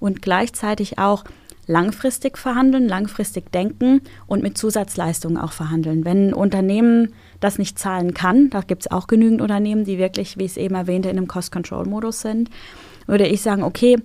Und 0.00 0.22
gleichzeitig 0.22 0.98
auch 0.98 1.24
langfristig 1.66 2.38
verhandeln, 2.38 2.88
langfristig 2.88 3.50
denken 3.52 4.02
und 4.26 4.42
mit 4.42 4.58
Zusatzleistungen 4.58 5.38
auch 5.38 5.52
verhandeln. 5.52 6.04
Wenn 6.04 6.28
ein 6.28 6.34
Unternehmen 6.34 7.14
das 7.40 7.58
nicht 7.58 7.78
zahlen 7.78 8.14
kann, 8.14 8.50
da 8.50 8.60
gibt 8.60 8.82
es 8.82 8.90
auch 8.90 9.06
genügend 9.06 9.40
Unternehmen, 9.40 9.84
die 9.84 9.98
wirklich, 9.98 10.38
wie 10.38 10.44
ich 10.44 10.52
es 10.52 10.56
eben 10.56 10.74
erwähnte, 10.74 11.08
in 11.08 11.16
einem 11.16 11.28
Cost-Control-Modus 11.28 12.20
sind, 12.20 12.50
würde 13.06 13.26
ich 13.26 13.42
sagen, 13.42 13.62
okay, 13.62 13.98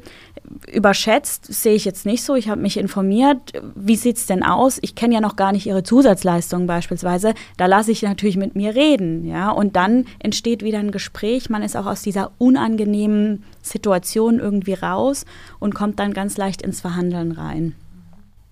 überschätzt 0.72 1.46
sehe 1.54 1.76
ich 1.76 1.86
jetzt 1.86 2.06
nicht 2.06 2.24
so. 2.24 2.36
Ich 2.36 2.50
habe 2.50 2.62
mich 2.62 2.78
informiert, 2.78 3.54
wie 3.76 3.96
sieht 3.96 4.18
es 4.18 4.26
denn 4.26 4.44
aus? 4.44 4.80
Ich 4.82 4.96
kenne 4.96 5.14
ja 5.14 5.22
noch 5.22 5.36
gar 5.36 5.52
nicht 5.52 5.66
Ihre 5.66 5.84
Zusatzleistungen 5.84 6.68
beispielsweise. 6.68 7.34
Da 7.58 7.66
lasse 7.68 7.92
ich 7.92 8.02
natürlich 8.02 8.38
mit 8.38 8.56
mir 8.56 8.76
reden. 8.76 9.26
Ja? 9.26 9.52
Und 9.52 9.76
dann 9.76 10.06
entsteht 10.20 10.64
wieder 10.64 10.80
ein 10.80 10.92
Gespräch. 10.92 11.50
Man 11.50 11.64
ist 11.64 11.78
auch 11.78 11.86
aus 11.86 12.02
dieser 12.02 12.32
unangenehmen 12.38 13.44
Situation 13.62 14.40
irgendwie 14.40 14.74
raus 14.74 15.26
und 15.60 15.76
kommt 15.76 16.00
dann 16.00 16.14
ganz 16.14 16.38
leicht 16.38 16.62
ins 16.62 16.82
Verhandeln 16.82 17.32
rein. 17.32 17.76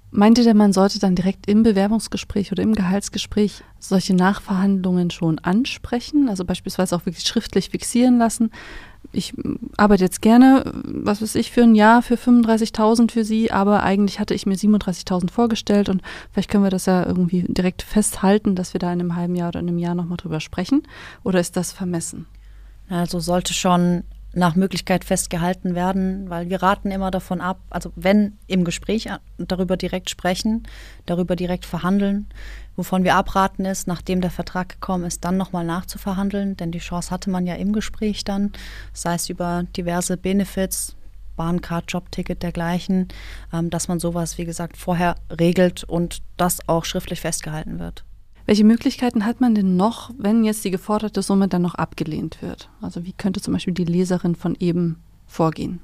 Meint 0.10 0.38
ihr 0.38 0.46
denn, 0.46 0.58
man 0.58 0.72
sollte 0.72 1.00
dann 1.00 1.16
direkt 1.16 1.48
im 1.50 1.64
Bewerbungsgespräch 1.64 2.52
oder 2.52 2.64
im 2.64 2.74
Gehaltsgespräch 2.74 3.62
solche 3.78 4.16
Nachverhandlungen 4.16 5.12
schon 5.12 5.38
ansprechen? 5.40 6.30
Also 6.30 6.46
beispielsweise 6.46 6.96
auch 6.96 7.06
wirklich 7.06 7.28
schriftlich 7.28 7.70
fixieren 7.70 8.18
lassen? 8.18 8.52
Ich 9.12 9.34
arbeite 9.78 10.04
jetzt 10.04 10.22
gerne, 10.22 10.64
was 10.84 11.22
weiß 11.22 11.36
ich, 11.36 11.52
für 11.52 11.64
ein 11.64 11.76
Jahr 11.76 12.02
für 12.02 12.16
35.000 12.16 13.12
für 13.12 13.24
Sie, 13.24 13.52
aber 13.52 13.84
eigentlich 13.84 14.20
hatte 14.20 14.34
ich 14.34 14.46
mir 14.46 14.56
37.000 14.56 15.32
vorgestellt 15.32 15.90
und 15.90 16.02
vielleicht 16.32 16.50
können 16.50 16.64
wir 16.64 16.70
das 16.70 16.86
ja 16.86 17.06
irgendwie 17.06 17.44
direkt 17.48 17.82
festhalten, 17.82 18.56
dass 18.56 18.74
wir 18.74 18.80
da 18.80 18.92
in 18.92 19.00
einem 19.00 19.16
halben 19.16 19.36
Jahr 19.36 19.50
oder 19.50 19.60
in 19.60 19.70
einem 19.70 19.80
Jahr 19.80 19.96
nochmal 19.96 20.18
drüber 20.18 20.40
sprechen. 20.40 20.84
Oder 21.24 21.40
ist 21.40 21.58
das 21.58 21.72
vermessen? 21.72 22.26
Also 22.90 23.20
sollte 23.20 23.54
schon 23.54 24.04
nach 24.38 24.56
Möglichkeit 24.56 25.04
festgehalten 25.04 25.74
werden, 25.74 26.30
weil 26.30 26.50
wir 26.50 26.62
raten 26.62 26.92
immer 26.92 27.10
davon 27.10 27.42
ab, 27.42 27.60
also 27.72 27.92
wenn 27.96 28.38
im 28.46 28.64
Gespräch 28.64 29.10
darüber 29.40 29.78
direkt 29.78 30.12
sprechen, 30.12 30.68
darüber 31.08 31.36
direkt 31.36 31.66
verhandeln, 31.66 32.28
wovon 32.76 33.04
wir 33.04 33.16
abraten 33.16 33.66
ist, 33.66 33.88
nachdem 33.88 34.22
der 34.22 34.30
Vertrag 34.30 34.70
gekommen 34.70 35.06
ist, 35.06 35.26
dann 35.26 35.38
nochmal 35.38 35.66
nachzuverhandeln, 35.66 36.56
denn 36.56 36.72
die 36.72 36.78
Chance 36.78 37.10
hatte 37.10 37.32
man 37.32 37.48
ja 37.48 37.56
im 37.56 37.74
Gespräch 37.74 38.24
dann, 38.24 38.52
sei 38.94 39.16
es 39.16 39.28
über 39.28 39.64
diverse 39.76 40.18
Benefits, 40.18 40.96
Bahncard, 41.36 41.92
Jobticket, 41.92 42.44
dergleichen, 42.44 43.08
ähm, 43.52 43.72
dass 43.72 43.88
man 43.88 44.00
sowas, 44.00 44.38
wie 44.38 44.46
gesagt, 44.46 44.78
vorher 44.78 45.16
regelt 45.32 45.84
und 45.84 46.22
das 46.38 46.68
auch 46.68 46.86
schriftlich 46.86 47.22
festgehalten 47.22 47.80
wird. 47.80 48.07
Welche 48.48 48.64
Möglichkeiten 48.64 49.26
hat 49.26 49.42
man 49.42 49.56
denn 49.56 49.76
noch, 49.76 50.10
wenn 50.18 50.46
jetzt 50.46 50.64
die 50.64 50.72
geforderte 50.72 51.22
Summe 51.22 51.50
dann 51.50 51.62
noch 51.62 51.76
abgelehnt 51.76 52.42
wird? 52.42 52.70
Also 52.82 53.04
wie 53.04 53.12
könnte 53.12 53.42
zum 53.42 53.54
Beispiel 53.54 53.74
die 53.74 53.84
Leserin 53.84 54.36
von 54.36 54.56
eben 54.58 55.04
vorgehen? 55.28 55.82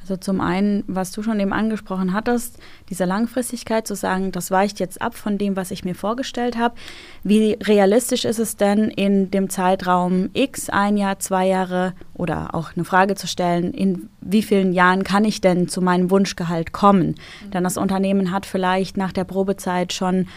Also 0.00 0.16
zum 0.16 0.40
einen, 0.40 0.84
was 0.86 1.10
du 1.10 1.24
schon 1.24 1.40
eben 1.40 1.52
angesprochen 1.52 2.12
hattest, 2.12 2.60
diese 2.90 3.06
Langfristigkeit 3.06 3.88
zu 3.88 3.96
sagen, 3.96 4.30
das 4.30 4.52
weicht 4.52 4.78
jetzt 4.78 5.02
ab 5.02 5.16
von 5.16 5.36
dem, 5.36 5.56
was 5.56 5.72
ich 5.72 5.84
mir 5.84 5.96
vorgestellt 5.96 6.56
habe. 6.56 6.76
Wie 7.24 7.58
realistisch 7.60 8.24
ist 8.24 8.38
es 8.38 8.54
denn 8.54 8.84
in 8.84 9.32
dem 9.32 9.50
Zeitraum 9.50 10.30
X, 10.32 10.70
ein 10.70 10.96
Jahr, 10.96 11.18
zwei 11.18 11.48
Jahre 11.48 11.92
oder 12.14 12.54
auch 12.54 12.76
eine 12.76 12.84
Frage 12.84 13.16
zu 13.16 13.26
stellen, 13.26 13.74
in 13.74 14.08
wie 14.20 14.42
vielen 14.42 14.72
Jahren 14.72 15.02
kann 15.02 15.24
ich 15.24 15.40
denn 15.40 15.66
zu 15.66 15.82
meinem 15.82 16.08
Wunschgehalt 16.08 16.72
kommen? 16.72 17.16
Mhm. 17.44 17.50
Denn 17.50 17.64
das 17.64 17.76
Unternehmen 17.76 18.30
hat 18.30 18.46
vielleicht 18.46 18.96
nach 18.96 19.10
der 19.10 19.24
Probezeit 19.24 19.92
schon 19.92 20.28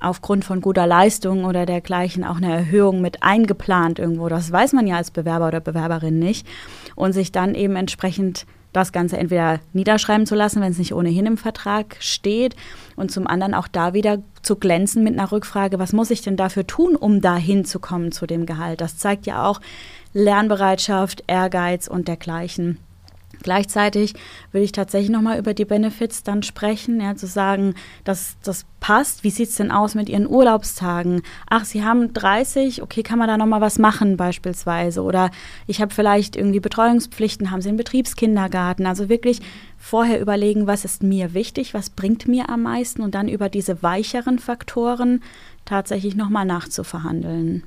aufgrund 0.00 0.44
von 0.44 0.60
guter 0.60 0.86
Leistung 0.86 1.44
oder 1.44 1.66
dergleichen 1.66 2.24
auch 2.24 2.36
eine 2.36 2.52
Erhöhung 2.52 3.00
mit 3.00 3.22
eingeplant 3.22 3.98
irgendwo. 3.98 4.28
Das 4.28 4.50
weiß 4.50 4.72
man 4.72 4.86
ja 4.86 4.96
als 4.96 5.10
Bewerber 5.10 5.48
oder 5.48 5.60
Bewerberin 5.60 6.18
nicht. 6.18 6.46
Und 6.94 7.12
sich 7.12 7.32
dann 7.32 7.54
eben 7.54 7.76
entsprechend 7.76 8.46
das 8.72 8.92
Ganze 8.92 9.16
entweder 9.16 9.60
niederschreiben 9.72 10.26
zu 10.26 10.34
lassen, 10.34 10.60
wenn 10.60 10.72
es 10.72 10.78
nicht 10.78 10.94
ohnehin 10.94 11.26
im 11.26 11.36
Vertrag 11.38 11.96
steht, 12.00 12.54
und 12.96 13.10
zum 13.10 13.26
anderen 13.26 13.54
auch 13.54 13.68
da 13.68 13.94
wieder 13.94 14.18
zu 14.42 14.56
glänzen 14.56 15.04
mit 15.04 15.14
einer 15.14 15.30
Rückfrage, 15.30 15.78
was 15.78 15.92
muss 15.92 16.10
ich 16.10 16.20
denn 16.20 16.36
dafür 16.36 16.66
tun, 16.66 16.96
um 16.96 17.20
da 17.20 17.36
hinzukommen 17.36 18.12
zu 18.12 18.26
dem 18.26 18.44
Gehalt? 18.44 18.80
Das 18.80 18.98
zeigt 18.98 19.26
ja 19.26 19.46
auch 19.46 19.60
Lernbereitschaft, 20.12 21.24
Ehrgeiz 21.28 21.86
und 21.86 22.08
dergleichen. 22.08 22.78
Gleichzeitig 23.42 24.14
würde 24.52 24.64
ich 24.64 24.72
tatsächlich 24.72 25.10
nochmal 25.10 25.38
über 25.38 25.54
die 25.54 25.64
Benefits 25.64 26.22
dann 26.22 26.42
sprechen, 26.42 27.00
ja, 27.00 27.14
zu 27.14 27.26
sagen, 27.26 27.74
dass 28.04 28.36
das 28.42 28.66
passt. 28.80 29.24
Wie 29.24 29.30
sieht 29.30 29.48
es 29.48 29.56
denn 29.56 29.70
aus 29.70 29.94
mit 29.94 30.08
Ihren 30.08 30.28
Urlaubstagen? 30.28 31.22
Ach, 31.48 31.64
Sie 31.64 31.84
haben 31.84 32.12
30, 32.12 32.82
okay, 32.82 33.02
kann 33.02 33.18
man 33.18 33.28
da 33.28 33.36
nochmal 33.36 33.60
was 33.60 33.78
machen 33.78 34.16
beispielsweise? 34.16 35.02
Oder 35.02 35.30
ich 35.66 35.80
habe 35.80 35.94
vielleicht 35.94 36.36
irgendwie 36.36 36.60
Betreuungspflichten, 36.60 37.50
haben 37.50 37.62
Sie 37.62 37.68
einen 37.68 37.78
Betriebskindergarten? 37.78 38.86
Also 38.86 39.08
wirklich 39.08 39.40
vorher 39.76 40.20
überlegen, 40.20 40.66
was 40.66 40.84
ist 40.84 41.02
mir 41.02 41.34
wichtig, 41.34 41.74
was 41.74 41.90
bringt 41.90 42.28
mir 42.28 42.48
am 42.48 42.62
meisten 42.62 43.02
und 43.02 43.14
dann 43.14 43.28
über 43.28 43.48
diese 43.48 43.82
weicheren 43.82 44.38
Faktoren 44.38 45.22
tatsächlich 45.64 46.16
nochmal 46.16 46.44
nachzuverhandeln. 46.44 47.62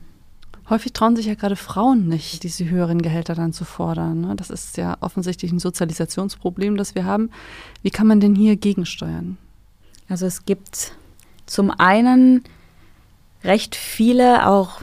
Häufig 0.71 0.93
trauen 0.93 1.17
sich 1.17 1.25
ja 1.25 1.35
gerade 1.35 1.57
Frauen 1.57 2.07
nicht, 2.07 2.43
diese 2.43 2.69
höheren 2.69 3.01
Gehälter 3.01 3.35
dann 3.35 3.51
zu 3.51 3.65
fordern. 3.65 4.21
Ne? 4.21 4.35
Das 4.37 4.49
ist 4.49 4.77
ja 4.77 4.95
offensichtlich 5.01 5.51
ein 5.51 5.59
Sozialisationsproblem, 5.59 6.77
das 6.77 6.95
wir 6.95 7.03
haben. 7.03 7.29
Wie 7.81 7.89
kann 7.89 8.07
man 8.07 8.21
denn 8.21 8.35
hier 8.35 8.55
gegensteuern? 8.55 9.37
Also 10.07 10.25
es 10.25 10.45
gibt 10.45 10.93
zum 11.45 11.71
einen 11.71 12.45
recht 13.43 13.75
viele 13.75 14.47
auch 14.47 14.81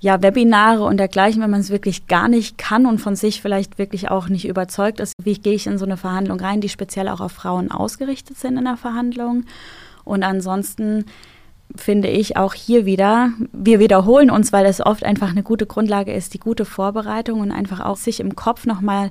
ja, 0.00 0.22
Webinare 0.22 0.84
und 0.84 0.96
dergleichen, 0.96 1.42
wenn 1.42 1.50
man 1.50 1.60
es 1.60 1.68
wirklich 1.68 2.06
gar 2.06 2.28
nicht 2.28 2.56
kann 2.56 2.86
und 2.86 3.02
von 3.02 3.16
sich 3.16 3.42
vielleicht 3.42 3.76
wirklich 3.76 4.10
auch 4.10 4.30
nicht 4.30 4.48
überzeugt 4.48 4.98
ist, 4.98 5.12
wie 5.22 5.34
gehe 5.34 5.52
ich 5.52 5.66
in 5.66 5.76
so 5.76 5.84
eine 5.84 5.98
Verhandlung 5.98 6.40
rein, 6.40 6.62
die 6.62 6.70
speziell 6.70 7.08
auch 7.08 7.20
auf 7.20 7.32
Frauen 7.32 7.70
ausgerichtet 7.70 8.38
sind 8.38 8.56
in 8.56 8.64
der 8.64 8.78
Verhandlung. 8.78 9.44
Und 10.04 10.22
ansonsten 10.22 11.04
finde 11.76 12.08
ich 12.08 12.36
auch 12.36 12.54
hier 12.54 12.84
wieder, 12.84 13.32
wir 13.52 13.78
wiederholen 13.78 14.30
uns, 14.30 14.52
weil 14.52 14.66
es 14.66 14.84
oft 14.84 15.04
einfach 15.04 15.30
eine 15.30 15.42
gute 15.42 15.66
Grundlage 15.66 16.12
ist, 16.12 16.34
die 16.34 16.40
gute 16.40 16.64
Vorbereitung 16.64 17.40
und 17.40 17.52
einfach 17.52 17.80
auch 17.80 17.96
sich 17.96 18.20
im 18.20 18.36
Kopf 18.36 18.66
nochmal 18.66 19.10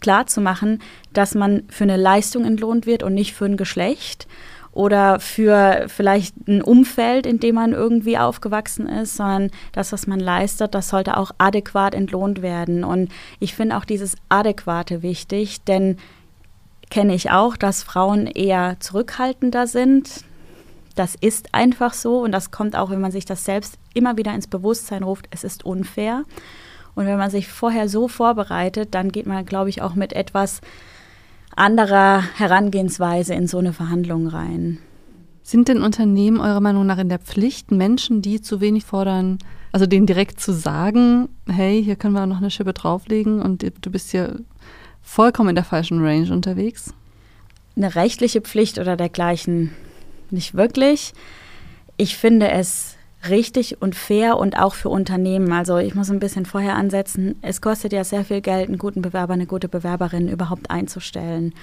klar 0.00 0.26
zu 0.26 0.40
machen, 0.40 0.80
dass 1.12 1.34
man 1.34 1.64
für 1.68 1.84
eine 1.84 1.96
Leistung 1.96 2.44
entlohnt 2.44 2.86
wird 2.86 3.02
und 3.02 3.14
nicht 3.14 3.34
für 3.34 3.46
ein 3.46 3.56
Geschlecht 3.56 4.26
oder 4.72 5.20
für 5.20 5.86
vielleicht 5.88 6.34
ein 6.46 6.60
Umfeld, 6.60 7.24
in 7.24 7.40
dem 7.40 7.54
man 7.54 7.72
irgendwie 7.72 8.18
aufgewachsen 8.18 8.86
ist, 8.86 9.16
sondern 9.16 9.50
das, 9.72 9.92
was 9.92 10.06
man 10.06 10.20
leistet, 10.20 10.74
das 10.74 10.90
sollte 10.90 11.16
auch 11.16 11.30
adäquat 11.38 11.94
entlohnt 11.94 12.42
werden. 12.42 12.84
Und 12.84 13.10
ich 13.40 13.54
finde 13.54 13.78
auch 13.78 13.86
dieses 13.86 14.16
Adäquate 14.28 15.02
wichtig, 15.02 15.64
denn 15.64 15.96
kenne 16.90 17.14
ich 17.14 17.30
auch, 17.30 17.56
dass 17.56 17.82
Frauen 17.82 18.26
eher 18.26 18.76
zurückhaltender 18.78 19.66
sind. 19.66 20.24
Das 20.96 21.14
ist 21.14 21.54
einfach 21.54 21.92
so 21.92 22.22
und 22.22 22.32
das 22.32 22.50
kommt 22.50 22.74
auch, 22.74 22.90
wenn 22.90 23.00
man 23.00 23.12
sich 23.12 23.26
das 23.26 23.44
selbst 23.44 23.78
immer 23.94 24.16
wieder 24.16 24.34
ins 24.34 24.48
Bewusstsein 24.48 25.02
ruft, 25.02 25.26
es 25.30 25.44
ist 25.44 25.64
unfair. 25.64 26.24
Und 26.94 27.04
wenn 27.04 27.18
man 27.18 27.30
sich 27.30 27.48
vorher 27.48 27.88
so 27.90 28.08
vorbereitet, 28.08 28.94
dann 28.94 29.12
geht 29.12 29.26
man, 29.26 29.44
glaube 29.44 29.68
ich, 29.68 29.82
auch 29.82 29.94
mit 29.94 30.14
etwas 30.14 30.62
anderer 31.54 32.22
Herangehensweise 32.36 33.34
in 33.34 33.46
so 33.46 33.58
eine 33.58 33.74
Verhandlung 33.74 34.26
rein. 34.26 34.78
Sind 35.42 35.68
denn 35.68 35.82
Unternehmen 35.82 36.40
eurer 36.40 36.60
Meinung 36.62 36.86
nach 36.86 36.98
in 36.98 37.10
der 37.10 37.18
Pflicht, 37.18 37.70
Menschen, 37.70 38.22
die 38.22 38.40
zu 38.40 38.62
wenig 38.62 38.86
fordern, 38.86 39.38
also 39.72 39.86
denen 39.86 40.06
direkt 40.06 40.40
zu 40.40 40.52
sagen, 40.52 41.28
hey, 41.46 41.84
hier 41.84 41.96
können 41.96 42.14
wir 42.14 42.26
noch 42.26 42.38
eine 42.38 42.50
Schippe 42.50 42.72
drauflegen 42.72 43.42
und 43.42 43.62
du 43.62 43.90
bist 43.90 44.10
hier 44.10 44.40
vollkommen 45.02 45.50
in 45.50 45.54
der 45.54 45.64
falschen 45.64 46.02
Range 46.02 46.32
unterwegs? 46.32 46.94
Eine 47.76 47.94
rechtliche 47.94 48.40
Pflicht 48.40 48.78
oder 48.78 48.96
dergleichen 48.96 49.70
nicht 50.32 50.54
wirklich. 50.54 51.12
Ich 51.96 52.16
finde 52.16 52.50
es 52.50 52.96
richtig 53.28 53.80
und 53.82 53.94
fair 53.94 54.36
und 54.36 54.58
auch 54.58 54.74
für 54.74 54.88
Unternehmen. 54.88 55.52
Also 55.52 55.78
ich 55.78 55.94
muss 55.94 56.10
ein 56.10 56.20
bisschen 56.20 56.46
vorher 56.46 56.76
ansetzen. 56.76 57.36
Es 57.42 57.60
kostet 57.60 57.92
ja 57.92 58.04
sehr 58.04 58.24
viel 58.24 58.40
Geld, 58.40 58.68
einen 58.68 58.78
guten 58.78 59.02
Bewerber, 59.02 59.34
eine 59.34 59.46
gute 59.46 59.68
Bewerberin 59.68 60.28
überhaupt 60.28 60.70
einzustellen. 60.70 61.54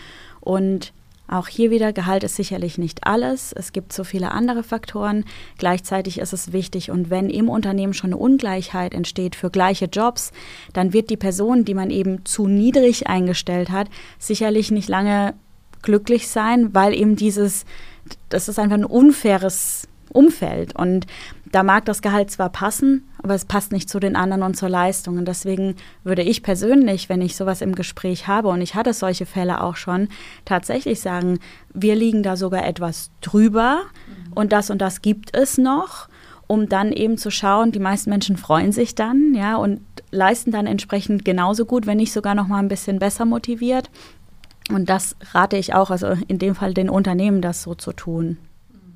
Und 0.42 0.92
Auch 1.28 1.48
hier 1.48 1.72
wieder, 1.72 1.94
Gehalt 1.94 2.24
ist 2.24 2.36
sicherlich 2.36 2.78
nicht 2.78 3.08
alles. 3.08 3.54
Es 3.54 3.72
gibt 3.72 3.94
so 3.94 4.04
viele 4.04 4.32
andere 4.32 4.62
Faktoren. 4.62 5.24
Gleichzeitig 5.58 6.20
ist 6.20 6.34
es 6.34 6.52
wichtig 6.52 6.92
und 6.92 7.10
wenn 7.10 7.30
im 7.30 7.48
Unternehmen 7.50 7.94
schon 7.94 8.10
eine 8.10 8.18
Ungleichheit 8.18 8.94
entsteht 8.94 9.36
für 9.36 9.50
gleiche 9.50 9.86
Jobs, 9.86 10.32
dann 10.74 10.92
wird 10.92 11.10
die 11.10 11.18
Person, 11.18 11.64
die 11.64 11.74
man 11.74 11.92
eben 11.92 12.26
zu 12.26 12.48
niedrig 12.48 13.08
eingestellt 13.08 13.72
hat, 13.72 13.88
sicherlich 14.20 14.70
nicht 14.70 14.90
lange 14.90 15.34
glücklich 15.82 16.28
sein, 16.28 16.74
weil 16.74 16.94
eben 16.94 17.16
dieses, 17.16 17.66
das 18.30 18.50
ist 18.50 18.60
einfach 18.60 18.78
ein 18.78 18.86
unfaires 18.86 19.88
Umfeld. 20.12 20.76
Und 20.76 21.08
da 21.52 21.64
mag 21.64 21.86
das 21.86 22.02
Gehalt 22.02 22.32
zwar 22.32 22.50
passen, 22.50 23.08
aber 23.22 23.36
es 23.36 23.46
passt 23.46 23.72
nicht 23.72 23.90
zu 23.90 24.00
den 24.00 24.16
anderen 24.16 24.44
und 24.44 24.56
zur 24.56 24.70
Leistung. 24.70 25.18
Und 25.18 25.28
deswegen 25.28 25.76
würde 26.04 26.22
ich 26.22 26.44
persönlich, 26.44 27.10
wenn 27.10 27.22
ich 27.22 27.36
sowas 27.36 27.62
im 27.62 27.76
Gespräch 27.76 28.28
habe, 28.28 28.50
und 28.50 28.62
ich 28.62 28.76
hatte 28.76 28.94
solche 28.94 29.26
Fälle 29.26 29.62
auch 29.62 29.76
schon, 29.76 30.10
tatsächlich 30.46 31.00
sagen, 31.00 31.40
wir 31.74 31.96
liegen 31.96 32.24
da 32.24 32.36
sogar 32.36 32.66
etwas 32.66 33.12
drüber 33.22 33.82
mhm. 34.08 34.34
und 34.34 34.52
das 34.52 34.70
und 34.70 34.82
das 34.82 35.02
gibt 35.02 35.36
es 35.36 35.58
noch 35.58 36.08
um 36.48 36.70
dann 36.70 36.92
eben 36.92 37.18
zu 37.18 37.32
schauen, 37.32 37.72
die 37.72 37.80
meisten 37.80 38.10
Menschen 38.10 38.38
freuen 38.38 38.72
sich 38.72 38.96
dann, 38.96 39.34
ja, 39.34 39.56
und 39.56 39.82
leisten 40.12 40.52
dann 40.52 40.68
entsprechend 40.68 41.26
genauso 41.26 41.66
gut, 41.66 41.88
wenn 41.88 41.98
nicht 41.98 42.14
sogar 42.14 42.36
noch 42.36 42.48
mal 42.48 42.60
ein 42.60 42.68
bisschen 42.68 43.00
besser 43.00 43.26
motiviert. 43.26 43.90
Und 44.72 44.90
das 44.90 45.16
rate 45.32 45.58
ich 45.58 45.74
auch, 45.74 45.92
also 45.92 46.08
in 46.28 46.40
dem 46.40 46.56
Fall 46.56 46.74
den 46.74 46.90
Unternehmen, 46.90 47.42
das 47.42 47.64
so 47.64 47.76
zu 47.76 47.92
tun. 47.92 48.38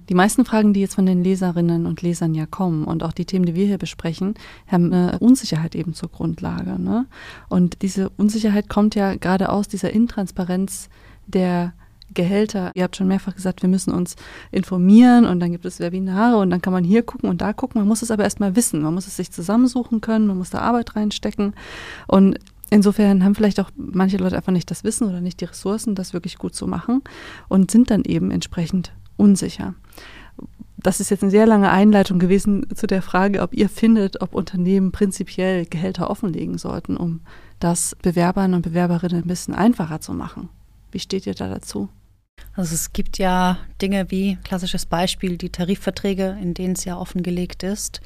Die 0.10 0.14
meisten 0.14 0.46
Fragen, 0.46 0.72
die 0.72 0.80
jetzt 0.80 0.96
von 0.96 1.06
den 1.06 1.22
Leserinnen 1.24 1.86
und 1.86 2.02
Lesern 2.02 2.34
ja 2.34 2.46
kommen 2.46 2.86
und 2.86 3.04
auch 3.04 3.12
die 3.12 3.26
Themen, 3.26 3.46
die 3.46 3.56
wir 3.56 3.66
hier 3.66 3.78
besprechen, 3.78 4.36
haben 4.68 4.94
eine 4.94 5.20
Unsicherheit 5.20 5.76
eben 5.76 5.94
zur 5.94 6.10
Grundlage. 6.10 6.82
Ne? 6.82 7.08
Und 7.50 7.82
diese 7.82 8.10
Unsicherheit 8.12 8.70
kommt 8.70 8.96
ja 8.96 9.16
gerade 9.16 9.50
aus 9.50 9.68
dieser 9.68 9.92
Intransparenz 9.92 10.88
der 11.26 11.74
Gehälter. 12.14 12.72
Ihr 12.74 12.84
habt 12.84 12.96
schon 12.96 13.10
mehrfach 13.10 13.36
gesagt, 13.36 13.62
wir 13.62 13.70
müssen 13.70 13.92
uns 13.92 14.16
informieren 14.52 15.26
und 15.26 15.42
dann 15.42 15.52
gibt 15.52 15.66
es 15.66 15.82
Webinare 15.82 16.38
und 16.38 16.52
dann 16.52 16.62
kann 16.62 16.72
man 16.72 16.86
hier 16.86 17.04
gucken 17.04 17.30
und 17.30 17.42
da 17.42 17.52
gucken. 17.52 17.82
Man 17.82 17.88
muss 17.88 18.02
es 18.02 18.12
aber 18.12 18.24
erstmal 18.24 18.56
wissen. 18.56 18.82
Man 18.82 18.94
muss 18.94 19.08
es 19.08 19.18
sich 19.18 19.30
zusammensuchen 19.30 20.00
können, 20.00 20.26
man 20.26 20.38
muss 20.38 20.50
da 20.50 20.60
Arbeit 20.60 20.96
reinstecken. 20.96 21.54
Und 22.08 22.40
insofern 22.70 23.24
haben 23.24 23.36
vielleicht 23.36 23.60
auch 23.60 23.72
manche 23.76 24.18
Leute 24.18 24.36
einfach 24.36 24.52
nicht 24.52 24.70
das 24.72 24.84
Wissen 24.84 25.08
oder 25.08 25.22
nicht 25.22 25.42
die 25.42 25.46
Ressourcen, 25.46 25.96
das 25.96 26.14
wirklich 26.14 26.38
gut 26.38 26.56
zu 26.56 26.68
machen 26.68 27.02
und 27.48 27.72
sind 27.72 27.92
dann 27.92 28.04
eben 28.04 28.32
entsprechend 28.32 28.94
unsicher. 29.16 29.74
Das 30.78 31.00
ist 31.00 31.10
jetzt 31.10 31.24
eine 31.24 31.32
sehr 31.32 31.48
lange 31.48 31.72
Einleitung 31.72 32.20
gewesen 32.20 32.68
zu 32.76 32.86
der 32.86 33.02
Frage, 33.02 33.42
ob 33.42 33.54
ihr 33.54 33.68
findet, 33.68 34.22
ob 34.22 34.36
Unternehmen 34.36 34.92
prinzipiell 34.92 35.66
Gehälter 35.66 36.10
offenlegen 36.10 36.58
sollten, 36.58 36.98
um 36.98 37.22
das 37.60 37.96
Bewerbern 38.02 38.54
und 38.54 38.62
Bewerberinnen 38.62 39.24
ein 39.24 39.28
bisschen 39.28 39.56
einfacher 39.56 40.00
zu 40.02 40.14
machen. 40.14 40.50
Wie 40.92 41.00
steht 41.00 41.26
ihr 41.26 41.34
da 41.34 41.50
dazu? 41.50 41.90
Also 42.56 42.76
es 42.76 42.94
gibt 42.94 43.18
ja 43.18 43.58
Dinge 43.82 44.12
wie 44.12 44.38
klassisches 44.44 44.86
Beispiel 44.86 45.38
die 45.38 45.50
Tarifverträge, 45.50 46.38
in 46.42 46.54
denen 46.54 46.74
es 46.74 46.86
ja 46.86 46.98
offengelegt 46.98 47.64
ist. 47.64 48.02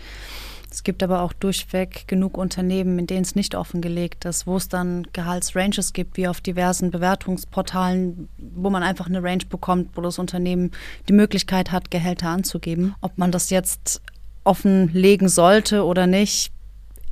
Es 0.71 0.83
gibt 0.83 1.03
aber 1.03 1.21
auch 1.21 1.33
durchweg 1.33 2.07
genug 2.07 2.37
Unternehmen, 2.37 2.97
in 2.97 3.05
denen 3.05 3.23
es 3.23 3.35
nicht 3.35 3.55
offengelegt 3.55 4.23
ist, 4.23 4.47
wo 4.47 4.55
es 4.55 4.69
dann 4.69 5.05
Gehaltsranges 5.11 5.91
gibt, 5.91 6.15
wie 6.15 6.29
auf 6.29 6.39
diversen 6.39 6.91
Bewertungsportalen, 6.91 8.29
wo 8.37 8.69
man 8.69 8.81
einfach 8.81 9.07
eine 9.07 9.21
Range 9.21 9.43
bekommt, 9.49 9.89
wo 9.95 10.01
das 10.01 10.17
Unternehmen 10.17 10.71
die 11.09 11.13
Möglichkeit 11.13 11.73
hat, 11.73 11.91
Gehälter 11.91 12.29
anzugeben. 12.29 12.95
Ob 13.01 13.17
man 13.17 13.33
das 13.33 13.49
jetzt 13.49 14.01
offenlegen 14.45 15.27
sollte 15.27 15.83
oder 15.83 16.07
nicht, 16.07 16.53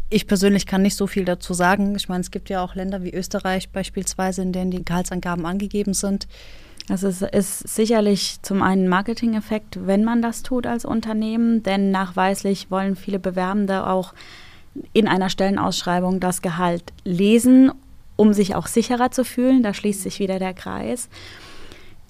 ich 0.10 0.26
persönlich 0.26 0.66
kann 0.66 0.82
nicht 0.82 0.96
so 0.96 1.06
viel 1.06 1.26
dazu 1.26 1.54
sagen. 1.54 1.96
Ich 1.96 2.08
meine, 2.08 2.22
es 2.22 2.32
gibt 2.32 2.50
ja 2.50 2.64
auch 2.64 2.76
Länder 2.76 3.04
wie 3.04 3.14
Österreich 3.14 3.70
beispielsweise, 3.70 4.42
in 4.42 4.54
denen 4.54 4.72
die 4.72 4.84
Gehaltsangaben 4.84 5.46
angegeben 5.46 5.94
sind. 5.94 6.28
Also 6.90 7.08
es 7.08 7.22
ist 7.22 7.68
sicherlich 7.76 8.42
zum 8.42 8.64
einen 8.64 8.88
Marketing-Effekt, 8.88 9.86
wenn 9.86 10.04
man 10.04 10.22
das 10.22 10.42
tut 10.42 10.66
als 10.66 10.86
Unternehmen, 10.86 11.62
denn 11.62 11.92
nachweislich 11.92 12.72
wollen 12.72 12.96
viele 12.96 13.20
Bewerbende 13.20 13.88
auch 13.88 14.14
in 14.94 15.08
einer 15.08 15.30
Stellenausschreibung 15.30 16.20
das 16.20 16.42
Gehalt 16.42 16.94
lesen, 17.04 17.72
um 18.16 18.34
sich 18.34 18.56
auch 18.56 18.68
sicherer 18.68 19.12
zu 19.12 19.24
fühlen. 19.24 19.62
Da 19.62 19.74
schließt 19.74 20.02
sich 20.02 20.20
wieder 20.20 20.40
der 20.40 20.54
Kreis. 20.54 21.10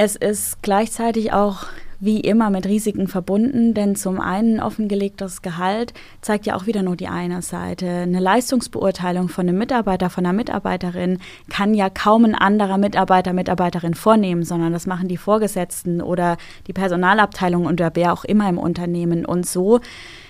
Es 0.02 0.16
ist 0.16 0.64
gleichzeitig 0.64 1.34
auch 1.34 1.66
wie 2.00 2.22
immer 2.22 2.50
mit 2.50 2.66
Risiken 2.66 3.10
verbunden, 3.10 3.74
denn 3.74 3.98
zum 3.98 4.22
einen 4.22 4.62
offengelegtes 4.62 5.42
Gehalt 5.42 5.94
zeigt 6.22 6.46
ja 6.46 6.56
auch 6.56 6.68
wieder 6.68 6.84
nur 6.84 6.96
die 6.96 7.10
eine 7.10 7.42
Seite. 7.42 7.86
Eine 7.86 8.22
Leistungsbeurteilung 8.22 9.28
von 9.28 9.50
einem 9.50 9.58
Mitarbeiter, 9.58 10.10
von 10.10 10.26
einer 10.26 10.32
Mitarbeiterin 10.32 11.20
kann 11.50 11.74
ja 11.74 11.90
kaum 11.90 12.24
ein 12.24 12.36
anderer 12.36 12.78
Mitarbeiter, 12.78 13.34
Mitarbeiterin 13.34 13.94
vornehmen, 13.94 14.44
sondern 14.44 14.72
das 14.72 14.88
machen 14.88 15.10
die 15.10 15.18
Vorgesetzten 15.18 16.02
oder 16.02 16.38
die 16.68 16.74
Personalabteilung 16.74 17.66
oder 17.66 17.92
wer 17.96 18.14
auch 18.14 18.24
immer 18.24 18.48
im 18.48 18.58
Unternehmen. 18.58 19.26
Und 19.26 19.46
so 19.46 19.82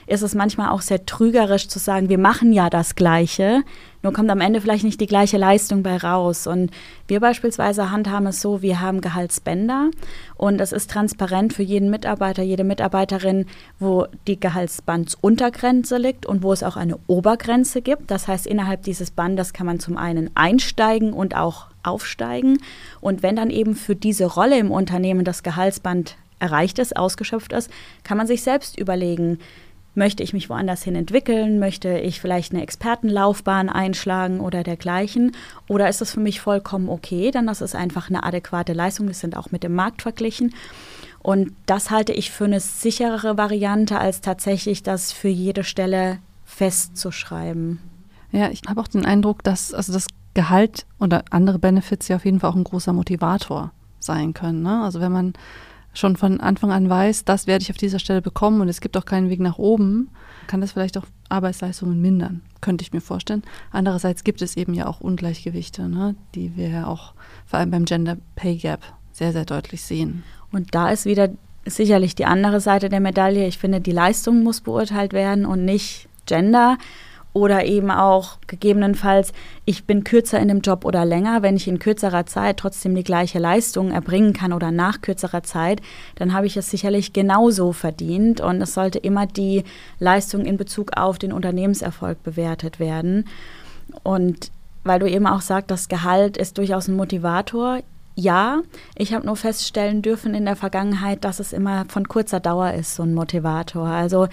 ist 0.10 0.24
es 0.24 0.34
manchmal 0.34 0.69
auch 0.69 0.82
sehr 0.82 1.06
trügerisch 1.06 1.67
zu 1.67 1.78
sagen, 1.78 2.10
wir 2.10 2.17
machen 2.17 2.52
ja 2.52 2.69
das 2.69 2.95
Gleiche, 2.95 3.63
nur 4.02 4.12
kommt 4.12 4.30
am 4.32 4.41
Ende 4.41 4.60
vielleicht 4.60 4.84
nicht 4.84 5.02
die 5.02 5.08
gleiche 5.08 5.38
Leistung 5.38 5.84
bei 5.84 5.98
raus. 5.98 6.48
Und 6.48 6.72
wir 7.08 7.19
beispielsweise 7.19 7.91
handhaben 7.91 8.28
es 8.28 8.41
so, 8.41 8.62
wir 8.62 8.80
haben 8.80 9.02
Gehaltsbänder 9.02 9.91
und 10.36 10.62
es 10.62 10.72
ist 10.72 10.89
transparent 10.89 11.54
für 11.54 11.63
jeden 11.63 11.89
Mitarbeiter, 11.89 12.41
jede 12.41 12.63
Mitarbeiterin, 12.63 13.45
wo 13.78 14.08
die 14.26 14.39
Gehaltsbandsuntergrenze 14.39 15.98
liegt 15.98 16.26
und 16.26 16.41
wo 16.41 16.54
es 16.54 16.63
auch 16.63 16.78
eine 16.78 16.98
Obergrenze 17.08 17.82
gibt. 17.82 18.10
Das 18.10 18.28
heißt, 18.28 18.48
innerhalb 18.48 18.84
dieses 18.84 19.12
Bandes 19.12 19.54
kann 19.54 19.67
man 19.67 19.80
zum 19.80 19.98
einen 19.98 20.32
einsteigen 20.34 21.13
und 21.13 21.36
auch 21.36 21.67
aufsteigen. 21.84 22.58
Und 23.00 23.22
wenn 23.22 23.36
dann 23.36 23.50
eben 23.50 23.76
für 23.76 23.95
diese 23.95 24.26
Rolle 24.26 24.58
im 24.58 24.72
Unternehmen 24.72 25.24
das 25.24 25.43
Gehaltsband 25.43 26.15
erreicht 26.39 26.80
ist, 26.80 26.95
ausgeschöpft 26.95 27.54
ist, 27.54 27.69
kann 28.04 28.17
man 28.17 28.28
sich 28.28 28.41
selbst 28.43 28.80
überlegen, 28.80 29.39
Möchte 29.95 30.23
ich 30.23 30.34
mich 30.34 30.49
woanders 30.49 30.84
hin 30.84 30.95
entwickeln? 30.95 31.60
Möchte 31.60 31.97
ich 31.99 32.21
vielleicht 32.21 32.54
eine 32.54 32.62
Expertenlaufbahn 32.62 33.69
einschlagen 33.69 34.39
oder 34.39 34.63
dergleichen? 34.63 35.32
Oder 35.67 35.89
ist 35.89 36.02
das 36.02 36.12
für 36.12 36.19
mich 36.19 36.41
vollkommen 36.41 36.89
okay? 36.89 37.32
Dann 37.32 37.47
das 37.47 37.62
ist 37.62 37.75
einfach 37.75 38.10
eine 38.10 38.23
adäquate 38.23 38.73
Leistung. 38.73 39.08
Wir 39.08 39.15
sind 39.15 39.36
auch 39.36 39.52
mit 39.52 39.63
dem 39.63 39.73
Markt 39.73 40.02
verglichen. 40.02 40.54
Und 41.21 41.52
das 41.65 41.91
halte 41.91 42.13
ich 42.13 42.32
für 42.32 42.45
eine 42.45 42.60
sicherere 42.60 43.38
Variante, 43.38 43.99
als 43.99 44.21
tatsächlich 44.21 44.84
das 44.84 45.12
für 45.12 45.28
jede 45.28 45.63
Stelle 45.63 46.19
festzuschreiben. 46.45 47.80
Ja, 48.32 48.49
ich 48.49 48.62
habe 48.67 48.80
auch 48.80 48.88
den 48.88 49.06
Eindruck, 49.06 49.43
dass 49.43 49.73
also 49.73 49.91
das 49.91 50.08
Gehalt 50.34 50.86
oder 50.99 51.23
andere 51.32 51.60
Benefits 51.60 52.08
ja 52.08 52.15
auf 52.15 52.25
jeden 52.25 52.39
Fall 52.39 52.52
auch 52.52 52.56
ein 52.56 52.63
großer 52.63 52.93
Motivator 52.93 53.71
sein 53.99 54.34
können. 54.34 54.62
Ne? 54.62 54.82
Also 54.84 55.02
wenn 55.02 55.12
man 55.12 55.34
schon 56.00 56.16
von 56.16 56.40
Anfang 56.40 56.72
an 56.72 56.90
weiß, 56.90 57.26
das 57.26 57.48
werde 57.48 57.64
ich 57.64 57.70
auf 57.70 57.78
dieser 57.78 58.00
Stelle 58.00 58.22
bekommen 58.22 58.62
und 58.62 58.70
es 58.70 58.82
gibt 58.82 58.98
auch 58.98 59.06
keinen 59.06 59.30
Weg 59.30 59.40
nach 59.40 59.58
oben, 59.58 60.10
kann 60.48 60.62
das 60.62 60.72
vielleicht 60.72 60.98
auch 60.98 61.06
Arbeitsleistungen 61.30 62.02
mindern, 62.02 62.42
könnte 62.62 62.82
ich 62.84 62.94
mir 62.94 63.02
vorstellen. 63.02 63.44
Andererseits 63.72 64.24
gibt 64.24 64.42
es 64.42 64.58
eben 64.58 64.74
ja 64.74 64.88
auch 64.88 65.02
Ungleichgewichte, 65.02 65.88
ne, 65.88 66.16
die 66.36 66.56
wir 66.56 66.70
ja 66.70 66.88
auch 66.88 67.14
vor 67.46 67.60
allem 67.60 67.72
beim 67.72 67.86
Gender 67.86 68.18
Pay 68.36 68.58
Gap 68.58 68.82
sehr, 69.12 69.32
sehr 69.32 69.46
deutlich 69.46 69.84
sehen. 69.84 70.24
Und 70.52 70.74
da 70.74 70.90
ist 70.90 71.06
wieder 71.06 71.30
sicherlich 71.66 72.16
die 72.16 72.26
andere 72.26 72.60
Seite 72.62 72.90
der 72.90 73.00
Medaille. 73.00 73.48
Ich 73.48 73.58
finde, 73.58 73.82
die 73.82 73.92
Leistung 73.92 74.44
muss 74.44 74.62
beurteilt 74.62 75.14
werden 75.14 75.46
und 75.46 75.66
nicht 75.66 76.08
Gender. 76.26 76.78
Oder 77.32 77.65
eben 77.65 77.92
auch 77.92 78.38
gegebenenfalls, 78.48 79.34
ich 79.65 79.86
bin 79.86 80.04
kürzer 80.04 80.39
in 80.39 80.48
dem 80.48 80.62
Job 80.62 80.84
oder 80.84 81.06
länger. 81.06 81.44
Wenn 81.44 81.56
ich 81.56 81.68
in 81.68 81.78
kürzerer 81.78 82.26
Zeit 82.26 82.58
trotzdem 82.58 82.96
die 82.96 83.04
gleiche 83.04 83.38
Leistung 83.38 83.92
erbringen 83.92 84.34
kann 84.34 84.52
oder 84.52 84.72
nach 84.72 85.02
kürzerer 85.02 85.44
Zeit, 85.44 85.82
dann 86.15 86.34
habe 86.34 86.48
ich 86.48 86.58
es 86.58 86.72
sicherlich 86.72 87.13
genauso 87.13 87.72
verdient. 87.72 88.42
Und 88.42 88.62
es 88.62 88.74
sollte 88.74 88.98
immer 88.98 89.28
die 89.28 89.63
Leistung 90.00 90.46
in 90.46 90.58
Bezug 90.58 90.98
auf 90.98 91.20
den 91.20 91.32
Unternehmenserfolg 91.32 92.24
bewertet 92.24 92.80
werden. 92.80 93.26
Und 94.04 94.52
weil 94.84 95.00
du 95.00 95.08
eben 95.08 95.28
auch 95.28 95.42
sagst, 95.42 95.70
das 95.70 95.88
Gehalt 95.88 96.36
ist 96.38 96.58
durchaus 96.58 96.88
ein 96.88 96.96
Motivator 96.96 97.80
ja, 98.19 98.62
ich 98.95 99.13
habe 99.13 99.25
nur 99.25 99.38
feststellen 99.38 100.01
dürfen 100.01 100.36
in 100.36 100.45
der 100.45 100.58
Vergangenheit, 100.58 101.23
dass 101.23 101.39
es 101.39 101.53
immer 101.53 101.86
von 101.88 102.08
kurzer 102.08 102.39
Dauer 102.39 102.73
ist, 102.73 102.95
so 102.95 103.03
ein 103.03 103.13
Motivator. 103.13 103.88
Also 103.88 104.27